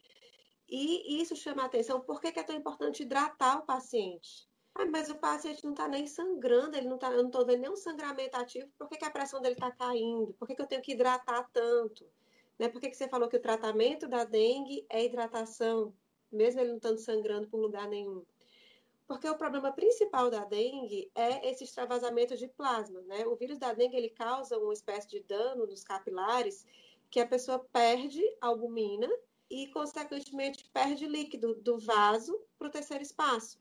[0.68, 4.48] E isso chama atenção, por que, que é tão importante hidratar o paciente?
[4.72, 7.62] Ah, mas o paciente não está nem sangrando, ele não tá, eu não estou vendo
[7.62, 10.32] nenhum sangramento ativo, por que, que a pressão dele está caindo?
[10.34, 12.06] Por que, que eu tenho que hidratar tanto?
[12.60, 12.68] Né?
[12.68, 15.92] Por que, que você falou que o tratamento da dengue é hidratação,
[16.30, 18.24] mesmo ele não estando sangrando por lugar nenhum?
[19.10, 23.26] Porque o problema principal da dengue é esse extravasamento de plasma, né?
[23.26, 26.64] O vírus da dengue ele causa uma espécie de dano nos capilares
[27.10, 29.10] que a pessoa perde albumina
[29.50, 33.60] e, consequentemente, perde líquido do vaso para o terceiro espaço.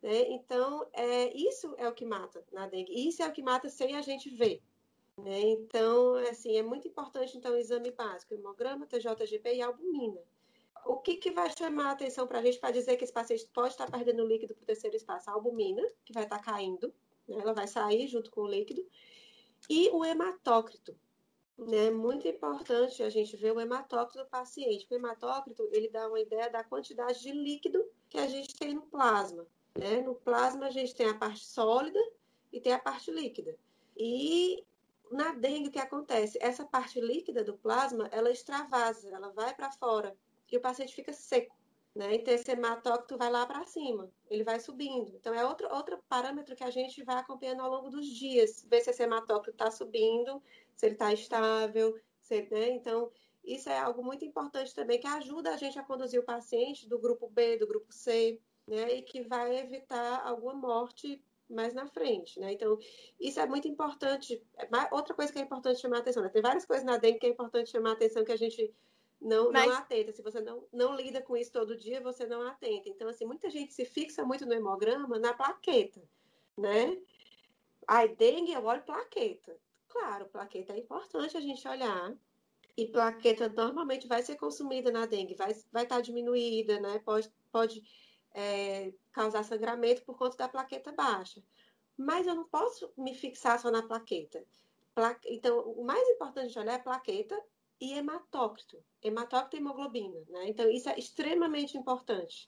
[0.00, 0.28] Né?
[0.28, 3.08] Então, é, isso é o que mata na dengue.
[3.08, 4.62] Isso é o que mata sem a gente ver.
[5.18, 5.40] Né?
[5.40, 10.22] Então, assim, é muito importante então, o exame básico, hemograma, TJGP e albumina
[10.84, 13.48] o que, que vai chamar a atenção para a gente para dizer que esse paciente
[13.52, 15.30] pode estar perdendo líquido para o terceiro espaço?
[15.30, 16.92] A albumina, que vai estar caindo,
[17.28, 17.36] né?
[17.38, 18.84] ela vai sair junto com o líquido,
[19.68, 20.96] e o hematócrito.
[21.58, 21.90] É né?
[21.90, 24.86] muito importante a gente ver o hematócrito do paciente.
[24.90, 28.82] O hematócrito ele dá uma ideia da quantidade de líquido que a gente tem no
[28.82, 29.46] plasma.
[29.78, 30.00] Né?
[30.00, 32.00] No plasma a gente tem a parte sólida
[32.52, 33.56] e tem a parte líquida.
[33.96, 34.64] E
[35.10, 36.38] na dengue o que acontece?
[36.40, 40.16] Essa parte líquida do plasma ela extravasa, ela vai para fora
[40.52, 41.56] e o paciente fica seco.
[41.94, 42.14] Né?
[42.14, 45.14] Então, esse hematócrito vai lá para cima, ele vai subindo.
[45.16, 48.80] Então, é outro, outro parâmetro que a gente vai acompanhando ao longo dos dias, ver
[48.80, 50.42] se esse hematócrito está subindo,
[50.74, 51.98] se ele está estável.
[52.20, 52.70] Se, né?
[52.70, 53.10] Então,
[53.44, 56.98] isso é algo muito importante também, que ajuda a gente a conduzir o paciente do
[56.98, 58.94] grupo B, do grupo C, né?
[58.94, 62.52] E que vai evitar alguma morte mais na frente, né?
[62.52, 62.78] Então,
[63.20, 64.42] isso é muito importante.
[64.90, 66.30] Outra coisa que é importante chamar a atenção, né?
[66.30, 68.72] Tem várias coisas na dengue que é importante chamar a atenção que a gente
[69.22, 69.66] não, Mas...
[69.66, 70.12] não atenta.
[70.12, 72.88] Se você não, não lida com isso todo dia, você não atenta.
[72.88, 76.02] Então, assim, muita gente se fixa muito no hemograma, na plaqueta,
[76.58, 76.98] né?
[77.86, 79.56] Ai, dengue, eu olho plaqueta.
[79.88, 82.14] Claro, plaqueta é importante a gente olhar.
[82.76, 86.98] E plaqueta normalmente vai ser consumida na dengue, vai, vai estar tá diminuída, né?
[87.04, 87.82] Pode, pode
[88.34, 91.42] é, causar sangramento por conta da plaqueta baixa.
[91.96, 94.44] Mas eu não posso me fixar só na plaqueta.
[95.26, 97.38] Então, o mais importante de olhar é plaqueta
[97.82, 98.78] e hematócrito.
[99.02, 100.48] Hematócrito e hemoglobina, né?
[100.48, 102.46] Então, isso é extremamente importante,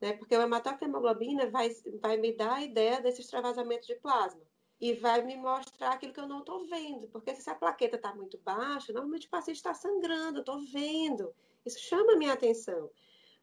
[0.00, 0.12] né?
[0.12, 4.40] Porque o hematócrito e hemoglobina vai, vai me dar a ideia desse extravasamento de plasma
[4.80, 7.08] e vai me mostrar aquilo que eu não estou vendo.
[7.08, 11.34] Porque se a plaqueta está muito baixa, normalmente o paciente está sangrando, eu estou vendo.
[11.66, 12.88] Isso chama a minha atenção.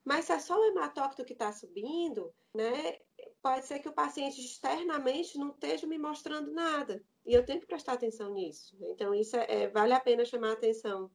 [0.05, 2.99] Mas se é só o hematócrito que está subindo, né?
[3.41, 7.03] Pode ser que o paciente externamente não esteja me mostrando nada.
[7.25, 8.75] E eu tenho que prestar atenção nisso.
[8.81, 11.09] Então, isso é, é, vale a pena chamar a atenção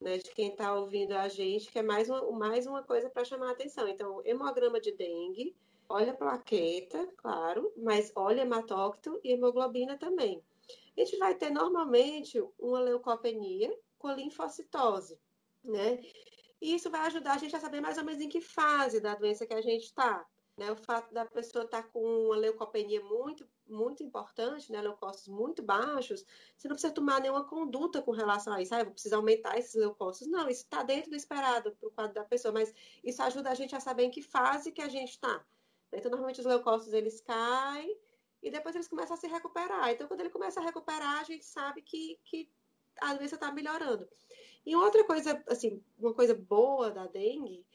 [0.00, 3.24] né, de quem está ouvindo a gente, que é mais uma, mais uma coisa para
[3.24, 3.88] chamar a atenção.
[3.88, 5.54] Então, hemograma de dengue,
[5.88, 10.42] olha plaqueta, claro, mas olha hematócrito e hemoglobina também.
[10.96, 15.18] A gente vai ter normalmente uma leucopenia com linfocitose,
[15.64, 16.00] né?
[16.60, 19.14] E isso vai ajudar a gente a saber mais ou menos em que fase da
[19.14, 20.26] doença que a gente está.
[20.58, 20.72] Né?
[20.72, 25.62] O fato da pessoa estar tá com uma leucopenia muito muito importante, né, leucócitos muito
[25.62, 26.24] baixos,
[26.56, 28.74] você não precisa tomar nenhuma conduta com relação a isso.
[28.74, 30.26] Ah, eu vou precisar aumentar esses leucócitos.
[30.26, 32.72] Não, isso está dentro do esperado para o quadro da pessoa, mas
[33.04, 35.44] isso ajuda a gente a saber em que fase que a gente está.
[35.92, 37.94] Então, normalmente os leucócitos eles caem
[38.42, 39.90] e depois eles começam a se recuperar.
[39.90, 42.50] Então, quando ele começa a recuperar, a gente sabe que, que
[43.00, 44.08] a doença está melhorando.
[44.64, 47.66] E outra coisa, assim, uma coisa boa da dengue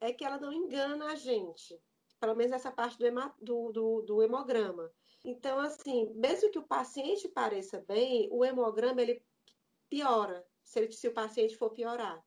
[0.00, 1.78] é que ela não engana a gente.
[2.22, 4.92] Pelo menos essa parte do, hema, do, do, do hemograma.
[5.24, 9.20] Então, assim, mesmo que o paciente pareça bem, o hemograma ele
[9.90, 12.24] piora se, ele, se o paciente for piorar.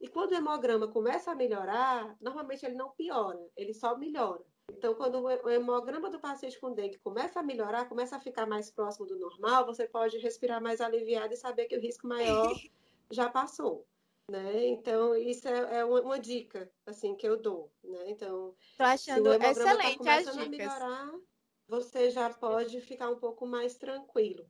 [0.00, 4.44] E quando o hemograma começa a melhorar, normalmente ele não piora, ele só melhora.
[4.68, 8.68] Então, quando o hemograma do paciente com dengue começa a melhorar, começa a ficar mais
[8.68, 12.52] próximo do normal, você pode respirar mais aliviado e saber que o risco maior
[13.12, 13.86] já passou.
[14.28, 14.66] Né?
[14.66, 17.72] Então, isso é, é uma, uma, dica assim que eu dou.
[17.84, 18.10] Né?
[18.10, 20.36] Então, Tô achando tá excelente tá as dicas.
[20.36, 21.12] A melhorar,
[21.68, 24.44] você já pode ficar um pouco mais tranquilo.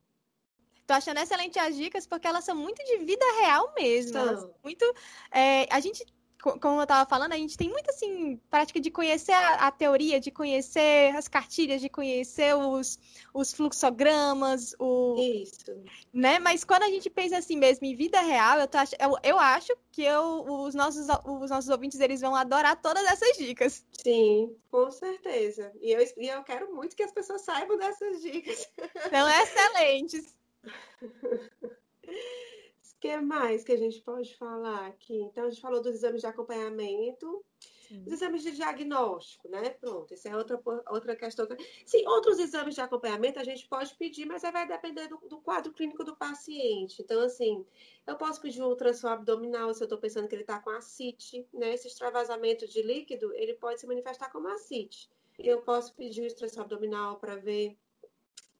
[0.87, 4.55] Tô achando excelente as dicas porque elas são muito de vida real mesmo.
[4.63, 4.85] muito.
[5.31, 6.03] É, a gente
[6.39, 10.19] como eu estava falando, a gente tem muito assim prática de conhecer a, a, teoria,
[10.19, 12.99] de conhecer as cartilhas, de conhecer os,
[13.33, 15.75] os fluxogramas, o isso,
[16.13, 16.39] né?
[16.39, 19.75] Mas quando a gente pensa assim mesmo em vida real, eu, tô, eu, eu acho
[19.91, 23.83] que eu, os nossos os nossos ouvintes eles vão adorar todas essas dicas.
[24.03, 25.71] Sim, com certeza.
[25.81, 28.69] E eu, e eu quero muito que as pessoas saibam dessas dicas.
[29.09, 30.37] São excelentes.
[32.97, 35.21] O que mais que a gente pode falar aqui?
[35.21, 37.45] Então, a gente falou dos exames de acompanhamento,
[37.87, 38.03] Sim.
[38.07, 39.69] os exames de diagnóstico, né?
[39.69, 41.47] Pronto, essa é outra, outra questão.
[41.85, 45.71] Sim, outros exames de acompanhamento a gente pode pedir, mas vai depender do, do quadro
[45.71, 47.03] clínico do paciente.
[47.03, 47.63] Então, assim,
[48.07, 51.47] eu posso pedir um ultrassom abdominal se eu estou pensando que ele está com ascite,
[51.53, 51.75] né?
[51.75, 55.07] Esse extravasamento de líquido, ele pode se manifestar como ascite.
[55.37, 57.77] Eu posso pedir o estresse abdominal para ver.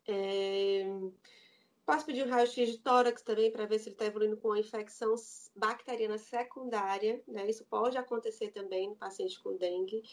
[0.07, 0.85] É...
[1.87, 4.59] Posso pedir um raio-x de tórax também para ver se ele está evoluindo com uma
[4.59, 5.15] infecção
[5.55, 7.49] bacteriana secundária, né?
[7.49, 10.03] Isso pode acontecer também no paciente com dengue.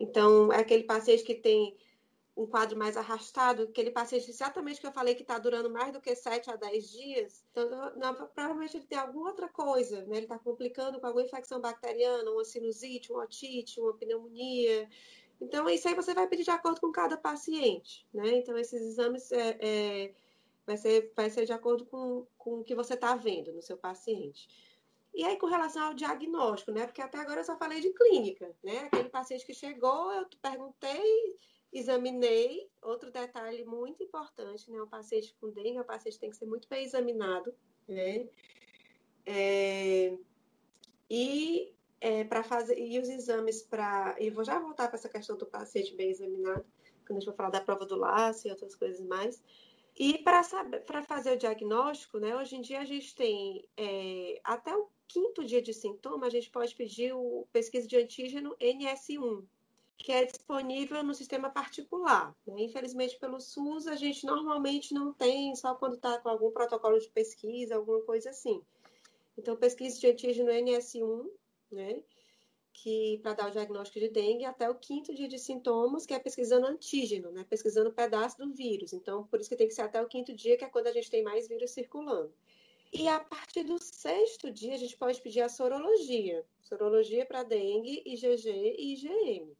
[0.00, 1.76] Então, é aquele paciente que tem
[2.36, 6.00] um quadro mais arrastado, aquele paciente exatamente que eu falei que está durando mais do
[6.00, 10.16] que 7 a 10 dias, então não, provavelmente ele tem alguma outra coisa, né?
[10.16, 14.88] Ele está complicando com alguma infecção bacteriana, uma sinusite, uma otite, uma pneumonia.
[15.40, 18.38] Então, isso aí você vai pedir de acordo com cada paciente, né?
[18.38, 20.12] Então, esses exames é, é
[20.66, 23.76] vai ser, vai ser de acordo com, com o que você está vendo no seu
[23.76, 24.48] paciente.
[25.12, 26.86] E aí, com relação ao diagnóstico, né?
[26.86, 28.78] Porque até agora eu só falei de clínica, né?
[28.78, 31.36] Aquele paciente que chegou, eu perguntei,
[31.72, 32.70] examinei.
[32.80, 34.80] Outro detalhe muito importante, né?
[34.80, 37.52] O paciente com dengue, o paciente tem que ser muito bem examinado,
[37.88, 38.28] né?
[39.26, 40.16] É,
[41.10, 45.36] e é, para fazer e os exames para e vou já voltar para essa questão
[45.36, 46.64] do paciente bem examinado
[47.06, 49.42] quando a gente for falar da prova do laço e outras coisas mais
[50.02, 54.88] e para fazer o diagnóstico, né, hoje em dia a gente tem é, até o
[55.06, 59.44] quinto dia de sintoma, a gente pode pedir o pesquisa de antígeno NS1,
[59.98, 62.34] que é disponível no sistema particular.
[62.46, 62.62] Né?
[62.62, 67.10] Infelizmente, pelo SUS, a gente normalmente não tem, só quando está com algum protocolo de
[67.10, 68.62] pesquisa, alguma coisa assim.
[69.36, 71.28] Então, pesquisa de antígeno NS1,
[71.70, 72.02] né?
[72.72, 76.18] Que para dar o diagnóstico de dengue até o quinto dia de sintomas, que é
[76.18, 77.44] pesquisando antígeno, né?
[77.48, 78.92] Pesquisando pedaço do vírus.
[78.92, 80.92] Então, por isso que tem que ser até o quinto dia, que é quando a
[80.92, 82.32] gente tem mais vírus circulando.
[82.92, 86.44] E a partir do sexto dia, a gente pode pedir a sorologia.
[86.62, 89.56] Sorologia para dengue, IgG e IgM.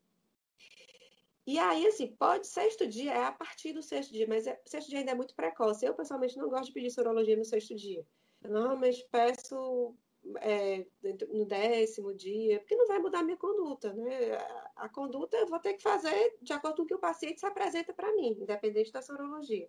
[1.46, 4.88] E aí, assim, pode, sexto dia é a partir do sexto dia, mas é, sexto
[4.88, 5.84] dia ainda é muito precoce.
[5.84, 8.06] Eu, pessoalmente, não gosto de pedir sorologia no sexto dia.
[8.42, 9.94] Eu normalmente peço
[10.40, 10.86] é,
[11.28, 14.32] no décimo dia, porque não vai mudar a minha conduta, né?
[14.34, 17.40] A, a conduta eu vou ter que fazer de acordo com o que o paciente
[17.40, 19.68] se apresenta para mim, independente da sorologia.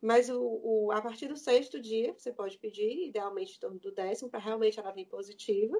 [0.00, 3.90] Mas o, o, a partir do sexto dia, você pode pedir, idealmente em torno do
[3.90, 5.76] décimo, para realmente ela vir positiva.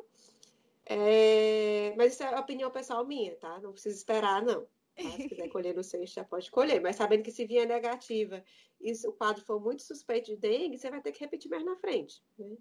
[0.85, 3.61] É, mas isso é a opinião pessoal minha, tá?
[3.61, 4.63] Não precisa esperar, não.
[4.63, 5.11] Tá?
[5.17, 6.81] Se quiser colher no sexto, já pode colher.
[6.81, 8.43] Mas sabendo que se vier negativa
[8.81, 11.65] e se o quadro for muito suspeito de dengue, você vai ter que repetir mais
[11.65, 12.23] na frente.
[12.37, 12.57] Né?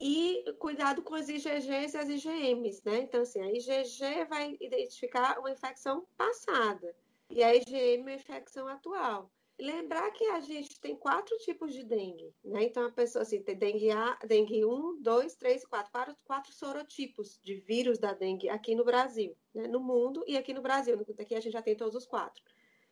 [0.00, 3.00] E cuidado com as IgGs e as IgMs, né?
[3.00, 6.96] Então, assim, a IgG vai identificar uma infecção passada
[7.28, 9.30] e a IgM uma infecção atual.
[9.58, 12.64] Lembrar que a gente tem quatro tipos de dengue, né?
[12.64, 15.92] Então, a pessoa, assim, tem dengue A, dengue 1, 2, 3 e 4.
[15.92, 19.68] Quatro, quatro sorotipos de vírus da dengue aqui no Brasil, né?
[19.68, 20.98] No mundo e aqui no Brasil.
[21.18, 22.42] Aqui a gente já tem todos os quatro,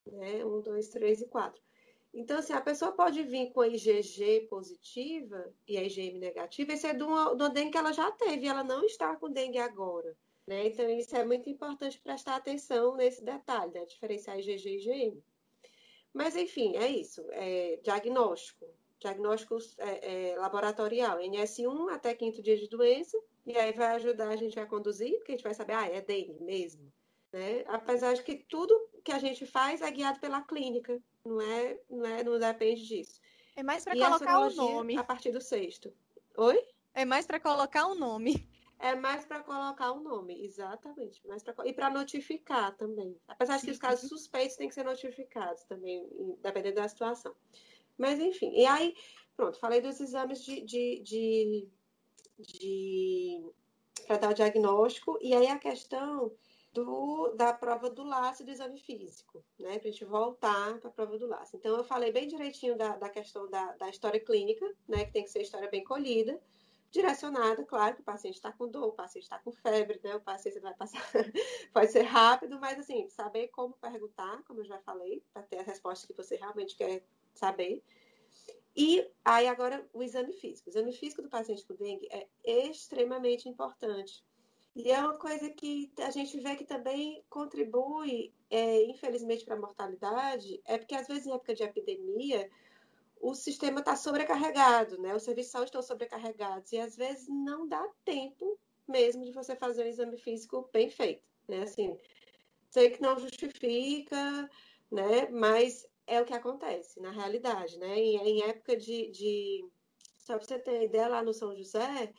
[0.06, 0.44] né?
[0.44, 1.62] 1, 2, 3 e 4.
[2.12, 6.86] Então, assim, a pessoa pode vir com a IgG positiva e a IgM negativa, isso
[6.86, 9.58] é de uma, de uma dengue que ela já teve, ela não está com dengue
[9.58, 10.16] agora.
[10.46, 10.68] Né?
[10.68, 13.84] Então, isso é muito importante prestar atenção nesse detalhe, né?
[13.84, 15.22] diferenciar IgG e IgM.
[16.12, 17.24] Mas, enfim, é isso.
[17.32, 18.66] É diagnóstico.
[18.98, 21.18] Diagnóstico é, é, laboratorial.
[21.18, 23.16] NS1 até quinto dia de doença.
[23.46, 26.00] E aí vai ajudar a gente a conduzir, porque a gente vai saber, ah, é
[26.00, 26.90] dengue mesmo.
[27.32, 27.64] Né?
[27.66, 31.00] Apesar de que tudo que a gente faz é guiado pela clínica.
[31.28, 33.20] Não é, não, é, não depende disso.
[33.54, 34.96] É mais para colocar o nome.
[34.96, 35.92] A partir do sexto.
[36.36, 36.64] Oi?
[36.94, 38.48] É mais para colocar o nome.
[38.78, 41.26] É mais para colocar o nome, exatamente.
[41.26, 43.20] Mais pra, e para notificar também.
[43.26, 46.08] Apesar de que os casos suspeitos têm que ser notificados também,
[46.40, 47.34] dependendo da situação.
[47.98, 48.52] Mas, enfim.
[48.54, 48.96] E aí,
[49.36, 51.68] pronto, falei dos exames de, de, de,
[52.38, 53.52] de
[54.06, 55.18] para dar o diagnóstico.
[55.20, 56.32] E aí a questão
[56.84, 59.78] do, da prova do laço do exame físico, né?
[59.78, 61.56] Para a gente voltar para a prova do laço.
[61.56, 65.04] Então, eu falei bem direitinho da, da questão da, da história clínica, né?
[65.04, 66.40] Que tem que ser história bem colhida,
[66.90, 70.14] direcionada, claro, que o paciente está com dor, o paciente está com febre, né?
[70.14, 71.02] O paciente vai passar,
[71.72, 75.62] pode ser rápido, mas assim, saber como perguntar, como eu já falei, para ter a
[75.62, 77.82] resposta que você realmente quer saber.
[78.76, 80.68] E aí agora o exame físico.
[80.68, 84.24] O exame físico do paciente com dengue é extremamente importante
[84.78, 89.60] e é uma coisa que a gente vê que também contribui, é, infelizmente, para a
[89.60, 92.48] mortalidade, é porque às vezes em época de epidemia
[93.20, 95.16] o sistema está sobrecarregado, né?
[95.16, 99.56] Os serviços de saúde estão sobrecarregados e às vezes não dá tempo mesmo de você
[99.56, 101.62] fazer um exame físico bem feito, né?
[101.62, 101.98] Assim,
[102.70, 104.48] sei que não justifica,
[104.92, 105.28] né?
[105.28, 107.98] Mas é o que acontece na realidade, né?
[107.98, 109.68] Em, em época de, de...
[110.18, 112.14] Só para você ter ideia, lá no São José,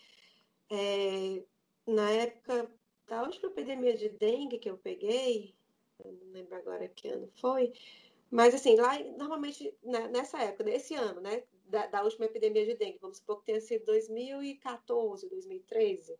[0.69, 1.41] é,
[1.89, 2.71] na época
[3.07, 5.55] da última epidemia de dengue que eu peguei,
[6.03, 7.73] eu não lembro agora que ano foi,
[8.29, 12.75] mas assim, lá normalmente né, nessa época, nesse ano, né, da, da, última epidemia de
[12.75, 16.15] dengue, vamos supor que tenha sido 2014, 2013,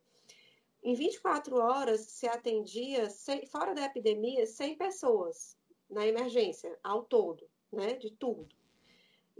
[0.82, 3.08] em 24 horas se atendia,
[3.48, 5.56] fora da epidemia, 100 pessoas
[5.88, 8.48] na emergência, ao todo, né, de tudo.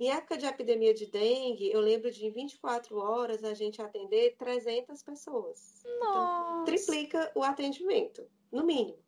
[0.00, 4.34] Em época de epidemia de dengue, eu lembro de em 24 horas a gente atender
[4.38, 5.82] 300 pessoas.
[5.84, 6.52] Então, Nossa.
[6.52, 8.98] Então, triplica o atendimento, no mínimo.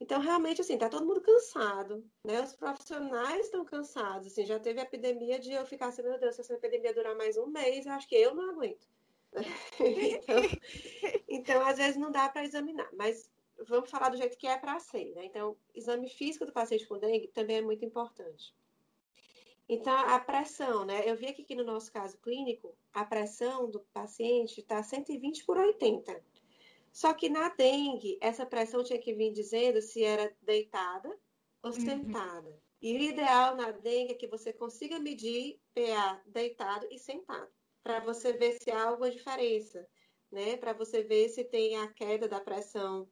[0.00, 2.42] Então, realmente, assim, tá todo mundo cansado, né?
[2.42, 6.40] Os profissionais estão cansados, assim, já teve epidemia de eu ficar assim, meu Deus, se
[6.40, 8.88] essa epidemia durar mais um mês, eu acho que eu não aguento.
[9.78, 10.42] então,
[11.28, 13.30] então, às vezes não dá para examinar, mas
[13.68, 15.24] vamos falar do jeito que é para ser, né?
[15.26, 18.52] Então, exame físico do paciente com dengue também é muito importante.
[19.72, 21.08] Então, a pressão, né?
[21.08, 25.56] Eu vi aqui que no nosso caso clínico, a pressão do paciente está 120 por
[25.56, 26.20] 80.
[26.92, 31.08] Só que na dengue, essa pressão tinha que vir dizendo se era deitada
[31.62, 31.80] ou uhum.
[31.80, 32.60] sentada.
[32.82, 37.48] E o ideal na dengue é que você consiga medir PA deitado e sentado,
[37.80, 39.86] para você ver se há alguma diferença,
[40.32, 40.56] né?
[40.56, 43.08] Para você ver se tem a queda da pressão,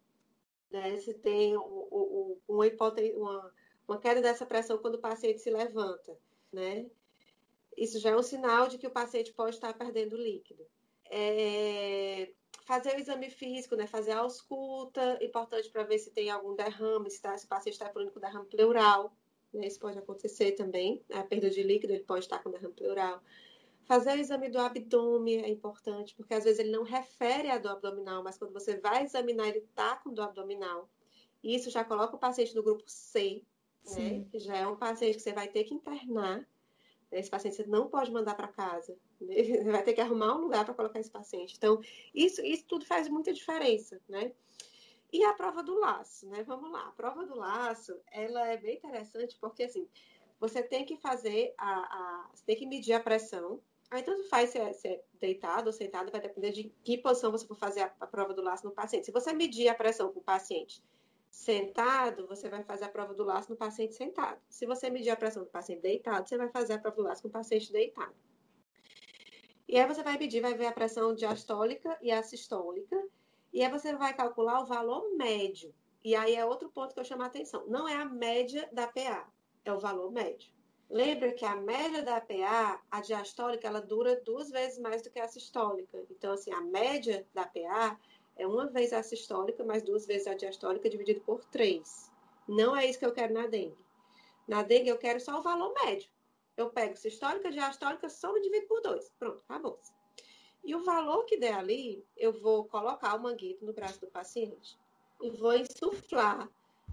[0.73, 0.99] né?
[0.99, 3.55] se tem o, o, uma, uma,
[3.87, 6.19] uma queda dessa pressão quando o paciente se levanta,
[6.53, 6.87] né?
[7.77, 10.67] Isso já é um sinal de que o paciente pode estar perdendo líquido.
[11.11, 12.33] É,
[12.65, 13.87] fazer o exame físico, né?
[13.87, 17.75] Fazer a ausculta, importante para ver se tem algum derrame, se, tá, se o paciente
[17.75, 19.17] está com derrame pleural,
[19.53, 19.67] né?
[19.67, 21.03] Isso pode acontecer também.
[21.13, 23.23] A perda de líquido, ele pode estar com derrame pleural.
[23.85, 27.73] Fazer o exame do abdômen é importante, porque às vezes ele não refere a dor
[27.73, 30.91] abdominal, mas quando você vai examinar, ele está com dor abdominal.
[31.43, 33.43] Isso já coloca o paciente no grupo C,
[33.87, 34.25] né?
[34.31, 36.47] Que já é um paciente que você vai ter que internar
[37.11, 38.97] esse paciente você não pode mandar para casa.
[39.19, 41.55] Você vai ter que arrumar um lugar para colocar esse paciente.
[41.57, 41.81] Então,
[42.15, 44.33] isso, isso tudo faz muita diferença, né?
[45.13, 46.43] E a prova do laço, né?
[46.43, 46.87] Vamos lá.
[46.87, 49.89] A prova do laço, ela é bem interessante porque, assim,
[50.39, 51.71] você tem que fazer a...
[51.71, 53.61] a você tem que medir a pressão.
[53.91, 57.33] Aí, tanto faz se é, se é deitado ou sentado, vai depender de que posição
[57.33, 59.07] você for fazer a, a prova do laço no paciente.
[59.07, 60.85] Se você medir a pressão para o paciente
[61.39, 64.41] sentado, você vai fazer a prova do laço no paciente sentado.
[64.49, 67.23] Se você medir a pressão do paciente deitado, você vai fazer a prova do laço
[67.23, 68.13] com o paciente deitado.
[69.69, 73.01] E aí você vai medir, vai ver a pressão diastólica e a sistólica,
[73.53, 75.73] e aí você vai calcular o valor médio.
[76.03, 77.65] E aí é outro ponto que eu chamo a atenção.
[77.69, 79.31] Não é a média da PA,
[79.65, 80.51] é o valor médio.
[80.91, 85.21] Lembra que a média da PA, a diastólica, ela dura duas vezes mais do que
[85.21, 86.05] a sistólica.
[86.11, 87.97] Então, assim, a média da PA
[88.39, 92.11] é uma vez a sistólica mais duas vezes a diastólica dividido por três.
[92.47, 93.77] Não é isso que eu quero na dengue.
[94.47, 96.09] Na dengue eu quero só o valor médio.
[96.57, 99.13] Eu pego sistólica, diastólica, só e divido por dois.
[99.19, 99.79] Pronto, acabou.
[100.65, 104.79] E o valor que der ali, eu vou colocar o manguito no braço do paciente
[105.21, 106.49] e vou insuflar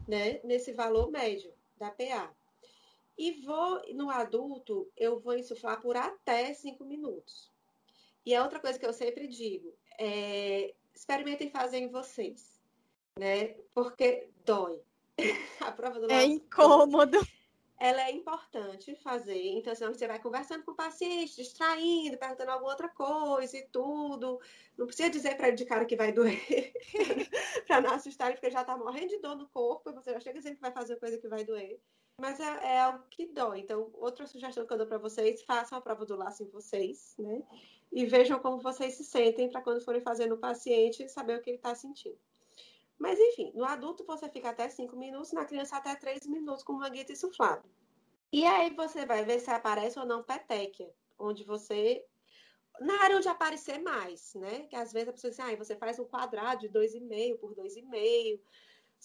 [0.07, 2.31] né, nesse valor médio da PA.
[3.17, 7.51] E vou, no adulto, eu vou insuflar por até cinco minutos.
[8.25, 12.59] E a outra coisa que eu sempre digo é experimentem fazer em vocês,
[13.19, 13.55] né?
[13.73, 14.79] Porque dói.
[15.61, 17.17] a prova do É incômodo.
[17.77, 19.49] Ela é importante fazer.
[19.57, 24.39] Então, senão você vai conversando com o paciente, distraindo, perguntando alguma outra coisa e tudo.
[24.77, 26.73] Não precisa dizer para ele de cara que vai doer,
[27.67, 30.19] para não assustar ele, porque já está morrendo de dor no corpo, e você já
[30.21, 31.77] chega dizendo que vai fazer coisa que vai doer.
[32.19, 33.59] Mas é, é algo que dói.
[33.59, 37.15] Então, outra sugestão que eu dou para vocês, façam a prova do laço em vocês,
[37.19, 37.43] né?
[37.95, 41.49] e vejam como vocês se sentem para quando forem fazer no paciente saber o que
[41.49, 42.19] ele está sentindo.
[42.99, 46.73] Mas enfim, no adulto você fica até 5 minutos, na criança até 3 minutos com
[46.73, 47.63] manguito insuflado.
[48.33, 52.05] E aí você vai ver se aparece ou não petequia, onde você.
[52.81, 54.63] Na área onde aparecer mais, né?
[54.63, 58.41] Que às vezes a pessoa diz, ah, você faz um quadrado de 2,5 por 2,5.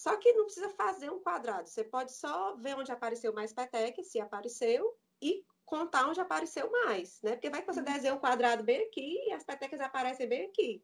[0.01, 1.69] Só que não precisa fazer um quadrado.
[1.69, 7.21] Você pode só ver onde apareceu mais petequia, se apareceu, e contar onde apareceu mais,
[7.21, 7.33] né?
[7.33, 7.85] Porque vai que você uhum.
[7.85, 10.83] desenha um quadrado bem aqui e as petecas aparecem bem aqui.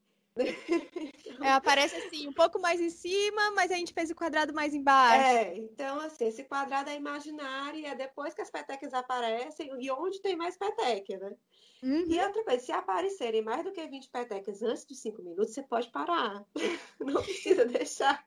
[1.41, 4.73] É, aparece assim, um pouco mais em cima, mas a gente fez o quadrado mais
[4.73, 5.23] embaixo.
[5.23, 9.91] É, então assim, esse quadrado é imaginário e é depois que as petecas aparecem e
[9.91, 11.35] onde tem mais peteca, né?
[11.83, 12.05] Uhum.
[12.07, 15.61] E outra coisa, se aparecerem mais do que 20 petecas antes de 5 minutos, você
[15.61, 16.43] pode parar.
[16.99, 18.25] Não precisa deixar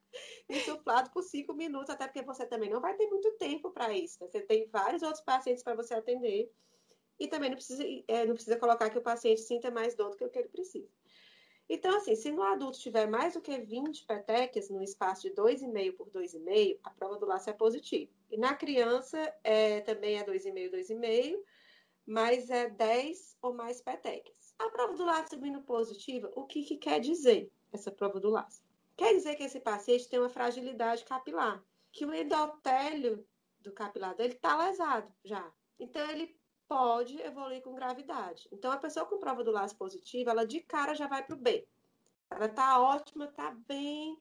[0.49, 4.19] insuflado por 5 minutos, até porque você também não vai ter muito tempo para isso.
[4.21, 4.29] Né?
[4.29, 6.51] Você tem vários outros pacientes para você atender.
[7.19, 10.17] E também não precisa, é, não precisa colocar que o paciente sinta mais dor do
[10.17, 10.89] que o que ele precisa.
[11.73, 15.97] Então, assim, se no adulto tiver mais do que 20 petecas no espaço de 2,5
[15.97, 18.11] por 2,5, a prova do laço é positiva.
[18.29, 21.39] E na criança é, também é 2,5, 2,5
[22.05, 24.53] mas é 10 ou mais petecas.
[24.59, 28.65] A prova do laço vindo positiva, o que, que quer dizer essa prova do laço?
[28.97, 33.25] Quer dizer que esse paciente tem uma fragilidade capilar, que o endotélio
[33.61, 35.53] do capilar dele está lesado já.
[35.79, 36.37] Então, ele
[36.71, 38.49] pode evoluir com gravidade.
[38.53, 41.39] Então, a pessoa com prova do laço positiva, ela de cara já vai para o
[41.39, 41.67] B.
[42.31, 44.17] ela está ótima, está bem,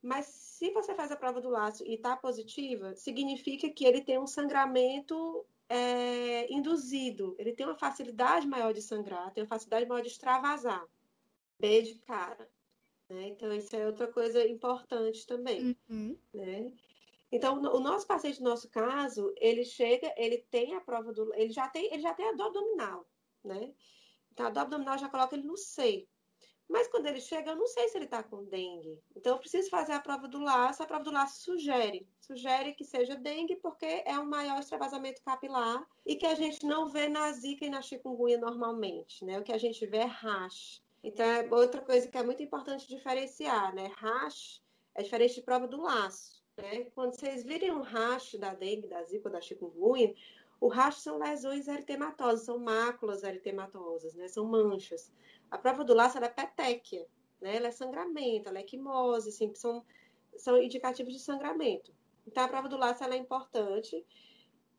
[0.00, 4.18] mas se você faz a prova do laço e está positiva, significa que ele tem
[4.18, 10.00] um sangramento é, induzido, ele tem uma facilidade maior de sangrar, tem uma facilidade maior
[10.00, 10.82] de extravasar.
[11.58, 12.48] B de cara.
[13.10, 13.28] Né?
[13.28, 15.76] Então, isso é outra coisa importante também.
[15.90, 16.16] Uhum.
[16.32, 16.72] Né?
[17.32, 21.32] Então, o nosso paciente, no nosso caso, ele chega, ele tem a prova do.
[21.34, 23.06] Ele já tem, ele já tem a dor abdominal,
[23.44, 23.72] né?
[24.32, 26.08] Então, a dor abdominal já coloca ele no seio.
[26.68, 29.02] Mas quando ele chega, eu não sei se ele está com dengue.
[29.16, 30.80] Então, eu preciso fazer a prova do laço.
[30.80, 32.08] A prova do laço sugere.
[32.20, 36.88] Sugere que seja dengue, porque é um maior extravasamento capilar e que a gente não
[36.88, 39.40] vê na zika e na chikungunya normalmente, né?
[39.40, 40.80] O que a gente vê é rash.
[41.02, 43.88] Então, é outra coisa que é muito importante diferenciar, né?
[43.96, 44.62] Rash
[44.94, 46.39] é diferente de prova do laço.
[46.56, 46.84] Né?
[46.94, 50.14] Quando vocês virem um rash da dengue, da zika da chikungunya,
[50.60, 54.28] o rash são lesões eritematosas, são máculas eritematosas, né?
[54.28, 55.10] São manchas.
[55.50, 57.06] A prova do laço é petéquia,
[57.40, 57.56] né?
[57.56, 59.84] Ela é sangramento, ela é quimose, assim, são,
[60.36, 61.94] são indicativos de sangramento.
[62.26, 64.04] Então, a prova do laço é importante.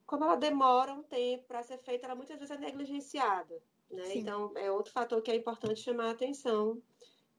[0.05, 3.61] Como ela demora um tempo para ser feita, ela muitas vezes é negligenciada.
[3.89, 4.15] Né?
[4.15, 6.82] Então, é outro fator que é importante chamar a atenção,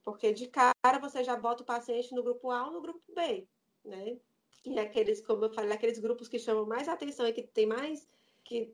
[0.02, 3.46] porque de cara você já bota o paciente no grupo A ou no grupo B,
[3.84, 4.18] né?
[4.64, 8.08] E aqueles, como eu falei, aqueles grupos que chamam mais atenção e que tem mais,
[8.44, 8.72] que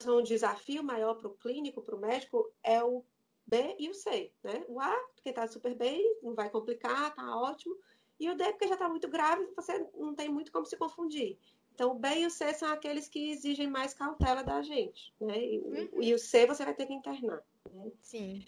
[0.00, 3.04] são um desafio maior para o clínico, para o médico, é o
[3.46, 4.64] B e o C, né?
[4.68, 7.76] O A, porque está super bem, não vai complicar, está ótimo.
[8.18, 11.36] E o D, porque já está muito grave, você não tem muito como se confundir.
[11.74, 15.36] Então, o B e o C são aqueles que exigem mais cautela da gente, né?
[15.36, 16.02] E, uhum.
[16.02, 17.42] e o C você vai ter que internar.
[17.72, 17.90] Né?
[18.00, 18.44] Sim.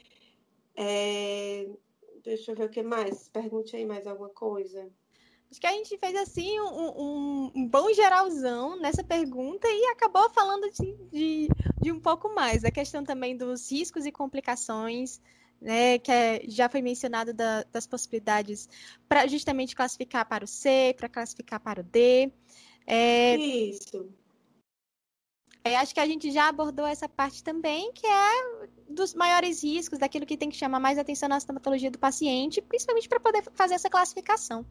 [0.76, 1.68] É...
[2.22, 3.28] Deixa eu ver o que mais.
[3.28, 4.88] Pergunte aí mais alguma coisa.
[5.51, 10.68] Acho que a gente fez assim um, um, bom geralzão nessa pergunta e acabou falando
[10.70, 11.49] de, de,
[11.80, 12.64] de, um pouco mais.
[12.64, 15.20] A questão também dos riscos e complicações,
[15.61, 18.68] né, que é, já foi mencionado da, das possibilidades
[19.09, 22.32] para justamente classificar para o C, para classificar para o D.
[22.84, 24.11] É, Isso.
[25.66, 29.98] É, acho que a gente já abordou essa parte também, que é dos maiores riscos,
[29.98, 33.74] daquilo que tem que chamar mais atenção na sintomatologia do paciente, principalmente para poder fazer
[33.74, 34.64] essa classificação.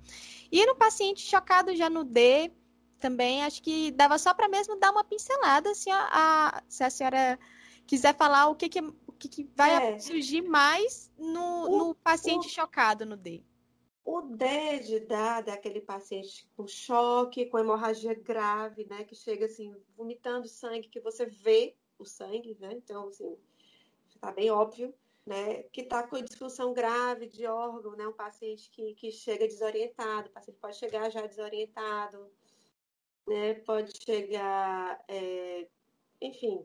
[0.52, 2.52] E no paciente chocado já no D,
[3.00, 6.90] também acho que dava só para mesmo dar uma pincelada, assim, a, a, se a
[6.90, 7.40] senhora
[7.86, 10.00] quiser falar o que, que, o que, que vai é.
[10.00, 12.50] surgir mais no, o, no paciente o...
[12.50, 13.44] chocado no D.
[14.06, 19.04] O D de dado é aquele paciente com choque, com hemorragia grave, né?
[19.04, 22.74] Que chega assim, vomitando sangue, que você vê o sangue, né?
[22.74, 23.36] Então, assim,
[24.08, 24.94] está bem óbvio,
[25.26, 25.64] né?
[25.64, 28.08] Que está com disfunção grave de órgão, né?
[28.08, 32.32] Um paciente que, que chega desorientado, o paciente pode chegar já desorientado,
[33.28, 33.56] né?
[33.56, 35.68] Pode chegar, é...
[36.22, 36.64] enfim,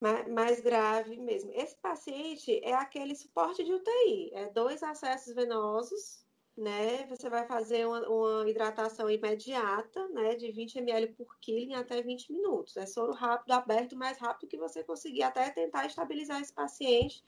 [0.00, 1.50] mais grave mesmo.
[1.54, 6.24] Esse paciente é aquele suporte de UTI, é dois acessos venosos,
[6.56, 7.06] né?
[7.06, 10.34] Você vai fazer uma, uma, hidratação imediata, né?
[10.34, 12.76] De 20 ml por quilo em até 20 minutos.
[12.76, 17.24] É soro rápido, aberto, mais rápido que você conseguir, até tentar estabilizar esse paciente.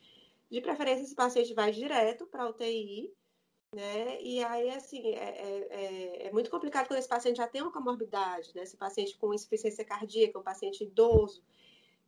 [0.50, 3.12] De preferência, esse paciente vai direto para UTI,
[3.74, 4.20] né?
[4.22, 7.72] E aí, assim, é, é, é, é, muito complicado quando esse paciente já tem uma
[7.72, 8.62] comorbidade, né?
[8.62, 11.42] Esse paciente com insuficiência cardíaca, um paciente idoso,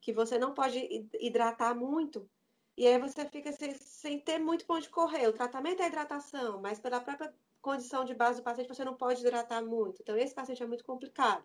[0.01, 2.29] que você não pode hidratar muito,
[2.77, 5.29] e aí você fica sem, sem ter muito para onde correr.
[5.29, 7.31] O tratamento é hidratação, mas pela própria
[7.61, 10.01] condição de base do paciente você não pode hidratar muito.
[10.01, 11.45] Então, esse paciente é muito complicado.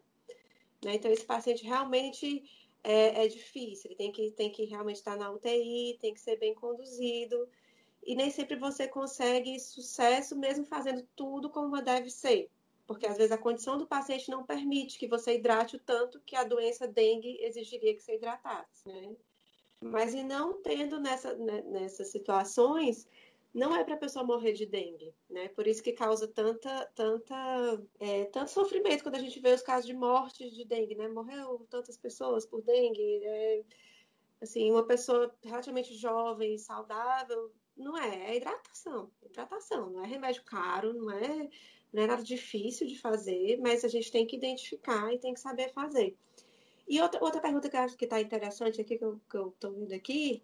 [0.84, 0.96] Né?
[0.96, 2.50] Então, esse paciente realmente
[2.82, 3.90] é, é, difícil.
[3.90, 7.50] Ele tem que, tem que realmente estar na UTI, tem que ser bem conduzido.
[8.02, 12.50] E nem sempre você consegue sucesso mesmo fazendo tudo como deve ser
[12.88, 16.36] porque às vezes a condição do paciente não permite que você hidrate o tanto que
[16.36, 19.16] a doença dengue exigiria que você hidratasse, né?
[19.82, 23.08] Mas e não tendo nessa, né, nessas situações,
[23.54, 25.48] não é para a pessoa morrer de dengue, né?
[25.50, 29.86] Por isso que causa tanta, tanta, é, tanto sofrimento quando a gente vê os casos
[29.86, 31.08] de mortes de dengue, né?
[31.08, 33.64] Morreu tantas pessoas por dengue, é,
[34.42, 40.94] assim, uma pessoa relativamente jovem, saudável, não é, é hidratação, hidratação, não é remédio caro,
[40.94, 41.50] não é
[41.94, 45.40] não é nada difícil de fazer, mas a gente tem que identificar e tem que
[45.40, 46.16] saber fazer.
[46.88, 49.94] E outra, outra pergunta que eu acho que está interessante aqui, que eu estou vendo
[49.94, 50.44] aqui,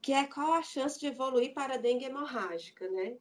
[0.00, 3.16] que é qual a chance de evoluir para a dengue hemorrágica, né?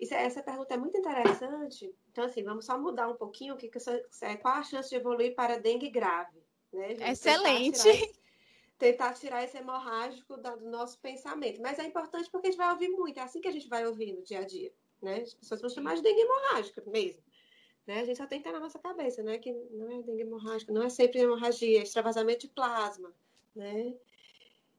[0.00, 1.94] Isso, essa pergunta é muito interessante.
[2.10, 3.56] Então, assim, vamos só mudar um pouquinho.
[3.56, 3.78] Que que
[4.22, 6.42] é, qual a chance de evoluir para a dengue grave?
[6.72, 6.94] Né?
[7.10, 7.82] Excelente!
[7.82, 8.12] Tentar tirar,
[8.78, 11.62] tentar tirar esse hemorrágico do nosso pensamento.
[11.62, 13.18] Mas é importante porque a gente vai ouvir muito.
[13.18, 15.22] É assim que a gente vai ouvir no dia a dia né?
[15.22, 17.22] As pessoas vão chamar de dengue hemorrágica mesmo.
[17.86, 18.00] Né?
[18.00, 19.38] A gente só tem que ter na nossa cabeça, né?
[19.38, 23.12] Que não é dengue hemorrágica, não é sempre hemorragia, é extravasamento de plasma,
[23.54, 23.94] né?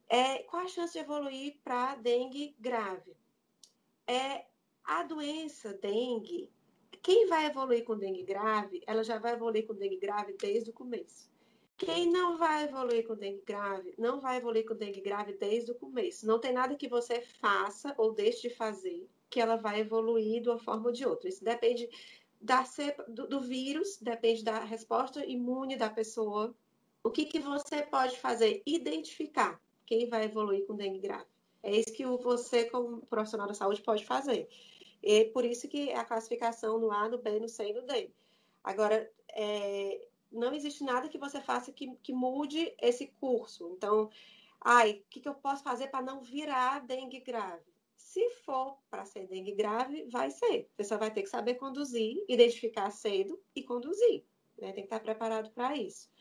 [0.07, 3.15] É, qual a chance de evoluir para dengue grave?
[4.07, 4.45] É
[4.83, 6.51] a doença dengue,
[7.01, 10.73] quem vai evoluir com dengue grave, ela já vai evoluir com dengue grave desde o
[10.73, 11.29] começo.
[11.75, 15.75] Quem não vai evoluir com dengue grave, não vai evoluir com dengue grave desde o
[15.75, 16.25] começo.
[16.25, 20.49] Não tem nada que você faça ou deixe de fazer que ela vai evoluir de
[20.49, 21.27] uma forma ou de outra.
[21.27, 21.89] Isso depende
[22.39, 26.55] da cepa, do, do vírus, depende da resposta imune da pessoa.
[27.03, 28.61] O que, que você pode fazer?
[28.63, 31.25] Identificar quem vai evoluir com dengue grave.
[31.63, 34.47] É isso que você, como profissional da saúde, pode fazer.
[35.01, 38.11] E por isso que a classificação no A, no B, no C e no D.
[38.63, 43.73] Agora, é, não existe nada que você faça que, que mude esse curso.
[43.75, 44.11] Então,
[44.61, 47.72] ai, o que, que eu posso fazer para não virar dengue grave?
[48.13, 50.69] Se for para ser dengue grave, vai ser.
[50.75, 54.23] Você só vai ter que saber conduzir, identificar cedo e conduzir.
[54.55, 54.67] Né?
[54.67, 56.11] Tem que estar preparado para isso.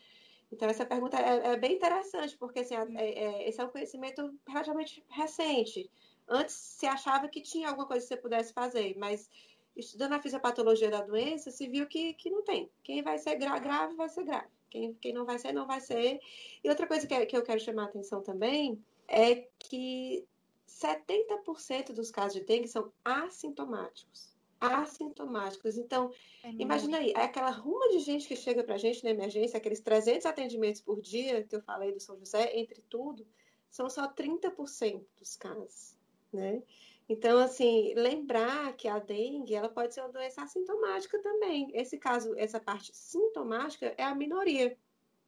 [0.51, 4.35] Então, essa pergunta é, é bem interessante, porque assim, é, é, esse é um conhecimento
[4.49, 5.91] relativamente recente.
[6.27, 9.31] Antes se achava que tinha alguma coisa que você pudesse fazer, mas
[9.77, 12.71] estudando a fisiopatologia da doença, se viu que, que não tem.
[12.83, 14.49] Quem vai ser gra grave, vai ser grave.
[14.71, 16.21] Quem, quem não vai ser, não vai ser.
[16.65, 20.27] E outra coisa que, que eu quero chamar a atenção também é que
[20.69, 24.33] 70% dos casos de dengue são assintomáticos.
[24.61, 25.77] Assintomáticos.
[25.77, 26.13] Então,
[26.45, 29.57] é imagina aí, é aquela ruma de gente que chega para a gente na emergência,
[29.57, 33.27] aqueles 300 atendimentos por dia que eu falei do São José, entre tudo,
[33.71, 35.99] são só 30% dos casos,
[36.33, 36.63] né?
[37.09, 41.71] Então, assim, lembrar que a dengue, ela pode ser uma doença assintomática também.
[41.75, 44.77] Esse caso, essa parte sintomática é a minoria,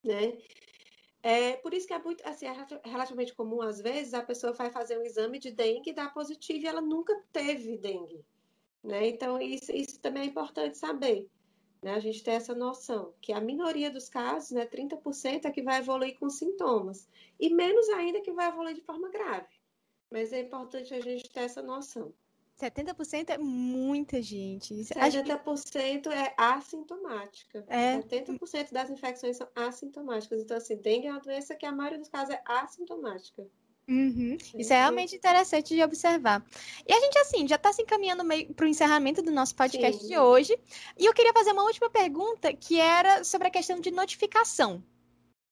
[0.02, 0.38] né?
[1.26, 2.52] É, por isso que é muito, assim, é
[2.84, 6.62] relativamente comum, às vezes, a pessoa vai fazer um exame de dengue e dá positivo
[6.62, 8.22] e ela nunca teve dengue.
[8.82, 9.08] Né?
[9.08, 11.26] Então, isso, isso também é importante saber.
[11.82, 11.94] Né?
[11.94, 15.78] A gente ter essa noção, que a minoria dos casos, né, 30% é que vai
[15.78, 17.08] evoluir com sintomas,
[17.40, 19.48] e menos ainda que vai evoluir de forma grave.
[20.10, 22.12] Mas é importante a gente ter essa noção.
[22.60, 24.74] 70% é muita gente.
[24.74, 27.64] 70% é assintomática.
[27.68, 27.98] É.
[27.98, 30.40] 70% das infecções são assintomáticas.
[30.40, 33.44] Então, assim, dengue é uma doença que a maioria dos casos é assintomática.
[33.86, 34.38] Uhum.
[34.56, 36.42] Isso é realmente interessante de observar.
[36.86, 38.24] E a gente, assim, já está se encaminhando
[38.54, 40.08] para o encerramento do nosso podcast Sim.
[40.08, 40.58] de hoje.
[40.98, 44.82] E eu queria fazer uma última pergunta, que era sobre a questão de notificação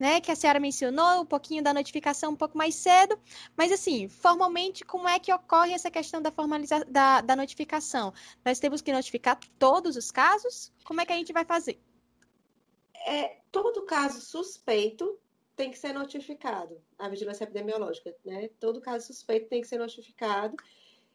[0.03, 3.17] né, que a senhora mencionou, um pouquinho da notificação um pouco mais cedo,
[3.57, 8.13] mas assim, formalmente, como é que ocorre essa questão da formalização da, da notificação?
[8.45, 10.73] Nós temos que notificar todos os casos?
[10.85, 11.79] Como é que a gente vai fazer?
[13.07, 15.21] É, todo caso suspeito
[15.55, 18.49] tem que ser notificado, a vigilância epidemiológica, né?
[18.59, 20.57] Todo caso suspeito tem que ser notificado,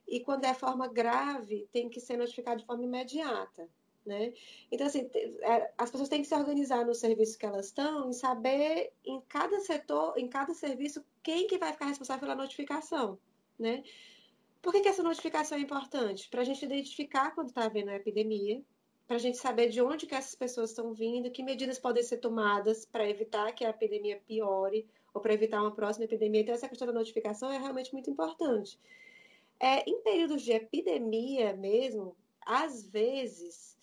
[0.08, 3.68] e quando é forma grave, tem que ser notificado de forma imediata.
[4.08, 4.32] Né?
[4.72, 5.10] Então, assim,
[5.42, 9.20] é, as pessoas têm que se organizar no serviço que elas estão e saber em
[9.28, 13.20] cada setor, em cada serviço, quem que vai ficar responsável pela notificação,
[13.60, 13.84] né?
[14.62, 16.30] Por que, que essa notificação é importante?
[16.30, 18.64] Para a gente identificar quando está havendo a epidemia,
[19.06, 22.18] para a gente saber de onde que essas pessoas estão vindo, que medidas podem ser
[22.18, 26.42] tomadas para evitar que a epidemia piore ou para evitar uma próxima epidemia.
[26.42, 28.80] Então, essa questão da notificação é realmente muito importante.
[29.60, 33.77] É, em períodos de epidemia mesmo, às vezes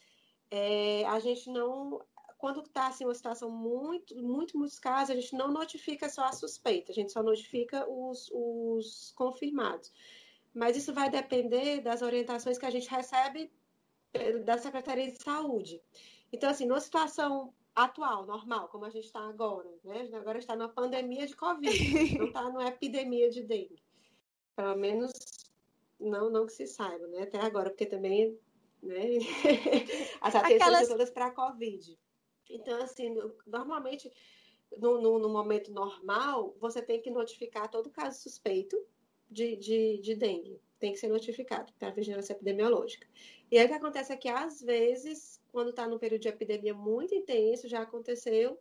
[0.51, 2.01] é, a gente não,
[2.39, 6.33] quando está assim, uma situação muito, muito, muitos casos, a gente não notifica só a
[6.33, 9.93] suspeita, a gente só notifica os, os confirmados.
[10.55, 13.51] Mas isso vai depender das orientações que a gente recebe
[14.45, 15.83] da Secretaria de Saúde.
[16.33, 20.09] Então, assim, numa situação atual, normal, como a gente está agora, né?
[20.13, 21.69] Agora está numa pandemia de Covid,
[22.19, 23.83] não está numa epidemia de dengue.
[24.55, 25.13] Pelo menos
[25.99, 27.23] não, não que se saiba, né?
[27.23, 28.39] Até agora, porque também
[28.85, 29.19] né?
[30.21, 30.89] As atenções Aquelas...
[30.89, 31.99] todas para a Covid.
[32.51, 33.15] Então, assim,
[33.47, 34.13] normalmente,
[34.77, 38.77] no, no, no, momento normal, você tem que notificar todo caso suspeito
[39.31, 40.61] de, de, de dengue.
[40.79, 43.07] Tem que ser notificado para a vigilância epidemiológica.
[43.51, 46.75] E aí o que acontece é que, às vezes, quando está num período de epidemia
[46.75, 48.59] muito intenso, já aconteceu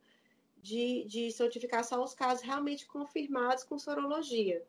[0.62, 4.66] de, de notificar só os casos realmente confirmados com sorologia.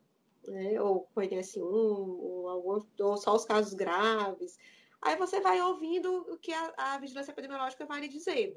[0.46, 0.80] Né?
[0.80, 4.58] Ou com NS1, ou, algum, ou só os casos graves.
[5.04, 8.56] Aí você vai ouvindo o que a, a vigilância epidemiológica vai lhe dizendo.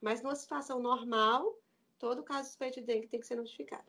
[0.00, 1.58] Mas numa situação normal,
[1.98, 3.84] todo caso suspeito de dengue tem que ser notificado.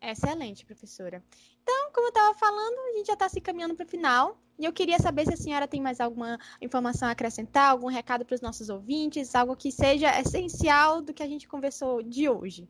[0.00, 1.24] Excelente, professora.
[1.60, 4.40] Então, como eu estava falando, a gente já está se caminhando para o final.
[4.56, 8.24] E eu queria saber se a senhora tem mais alguma informação a acrescentar, algum recado
[8.24, 12.68] para os nossos ouvintes, algo que seja essencial do que a gente conversou de hoje.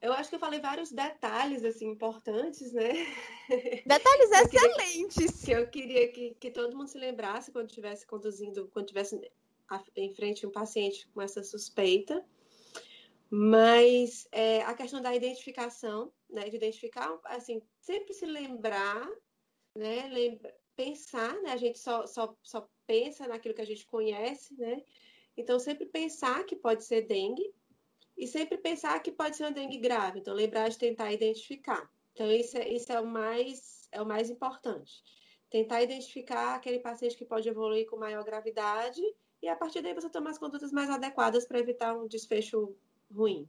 [0.00, 2.90] Eu acho que eu falei vários detalhes, assim, importantes, né?
[3.84, 5.44] Detalhes excelentes!
[5.44, 9.20] Que eu queria que, que todo mundo se lembrasse quando estivesse conduzindo, quando estivesse
[9.94, 12.24] em frente a um paciente com essa suspeita.
[13.28, 16.48] Mas é, a questão da identificação, né?
[16.48, 19.06] De identificar, assim, sempre se lembrar,
[19.76, 20.08] né?
[20.08, 21.52] Lembra, pensar, né?
[21.52, 24.82] A gente só, só, só pensa naquilo que a gente conhece, né?
[25.36, 27.54] Então, sempre pensar que pode ser dengue
[28.20, 30.18] e sempre pensar que pode ser uma dengue grave.
[30.20, 31.90] Então, lembrar de tentar identificar.
[32.12, 35.02] Então, isso é, isso é, o, mais, é o mais importante.
[35.48, 39.00] Tentar identificar aquele paciente que pode evoluir com maior gravidade
[39.42, 42.76] e, a partir daí, você tomar as condutas mais adequadas para evitar um desfecho
[43.10, 43.48] ruim.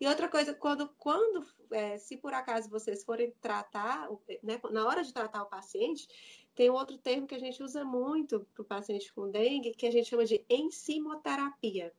[0.00, 4.08] E outra coisa, quando, quando é, se por acaso vocês forem tratar,
[4.44, 6.06] né, na hora de tratar o paciente,
[6.54, 9.90] tem outro termo que a gente usa muito para o paciente com dengue, que a
[9.90, 11.92] gente chama de ensimoterapia.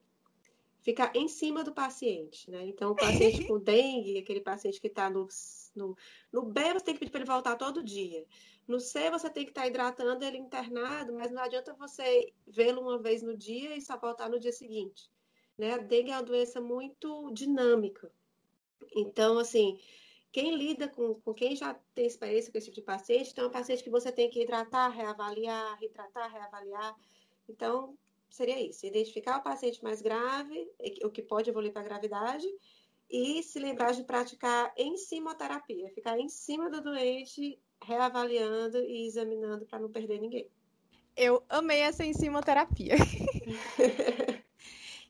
[0.83, 2.65] Ficar em cima do paciente, né?
[2.67, 5.27] Então, o paciente com dengue, aquele paciente que está no,
[5.75, 5.97] no,
[6.31, 8.25] no B, você tem que pedir para ele voltar todo dia.
[8.67, 12.81] No C, você tem que estar tá hidratando ele internado, mas não adianta você vê-lo
[12.81, 15.09] uma vez no dia e só voltar no dia seguinte.
[15.57, 15.73] Né?
[15.73, 18.11] A dengue é uma doença muito dinâmica.
[18.93, 19.79] Então, assim,
[20.33, 23.47] quem lida com, com quem já tem experiência com esse tipo de paciente, então é
[23.47, 26.95] um paciente que você tem que hidratar, reavaliar, retratar, reavaliar.
[27.47, 27.97] Então,
[28.33, 30.67] seria isso: identificar o paciente mais grave,
[31.03, 32.47] o que pode evoluir para a gravidade,
[33.09, 39.79] e se lembrar de praticar ensimoterapia, ficar em cima do doente, reavaliando e examinando para
[39.79, 40.49] não perder ninguém.
[41.15, 42.95] Eu amei essa ensimoterapia.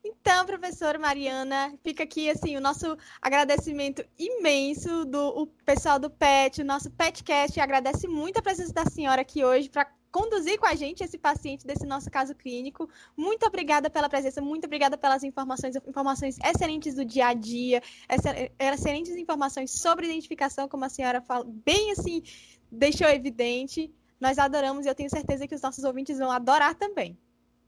[0.06, 6.66] Então, professora Mariana, fica aqui assim o nosso agradecimento imenso do pessoal do PET, o
[6.66, 11.04] nosso PETcast agradece muito a presença da senhora aqui hoje para conduzir com a gente
[11.04, 12.90] esse paciente desse nosso caso clínico.
[13.16, 17.82] Muito obrigada pela presença, muito obrigada pelas informações, informações excelentes do dia a dia,
[18.60, 22.22] excelentes informações sobre identificação, como a senhora fala, bem assim,
[22.70, 23.90] deixou evidente.
[24.20, 27.18] Nós adoramos e eu tenho certeza que os nossos ouvintes vão adorar também.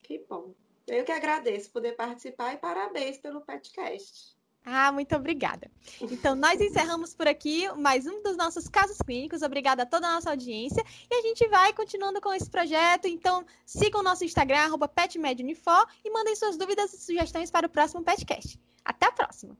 [0.02, 0.54] Que bom.
[0.86, 4.36] Eu que agradeço poder participar e parabéns pelo podcast.
[4.68, 5.70] Ah, muito obrigada.
[6.00, 9.42] Então, nós encerramos por aqui mais um dos nossos casos clínicos.
[9.42, 10.84] Obrigada a toda a nossa audiência.
[11.08, 13.06] E a gente vai continuando com esse projeto.
[13.06, 18.02] Então, sigam o nosso Instagram, PetMedUnifor, e mandem suas dúvidas e sugestões para o próximo
[18.02, 18.58] podcast.
[18.84, 19.54] Até a próxima!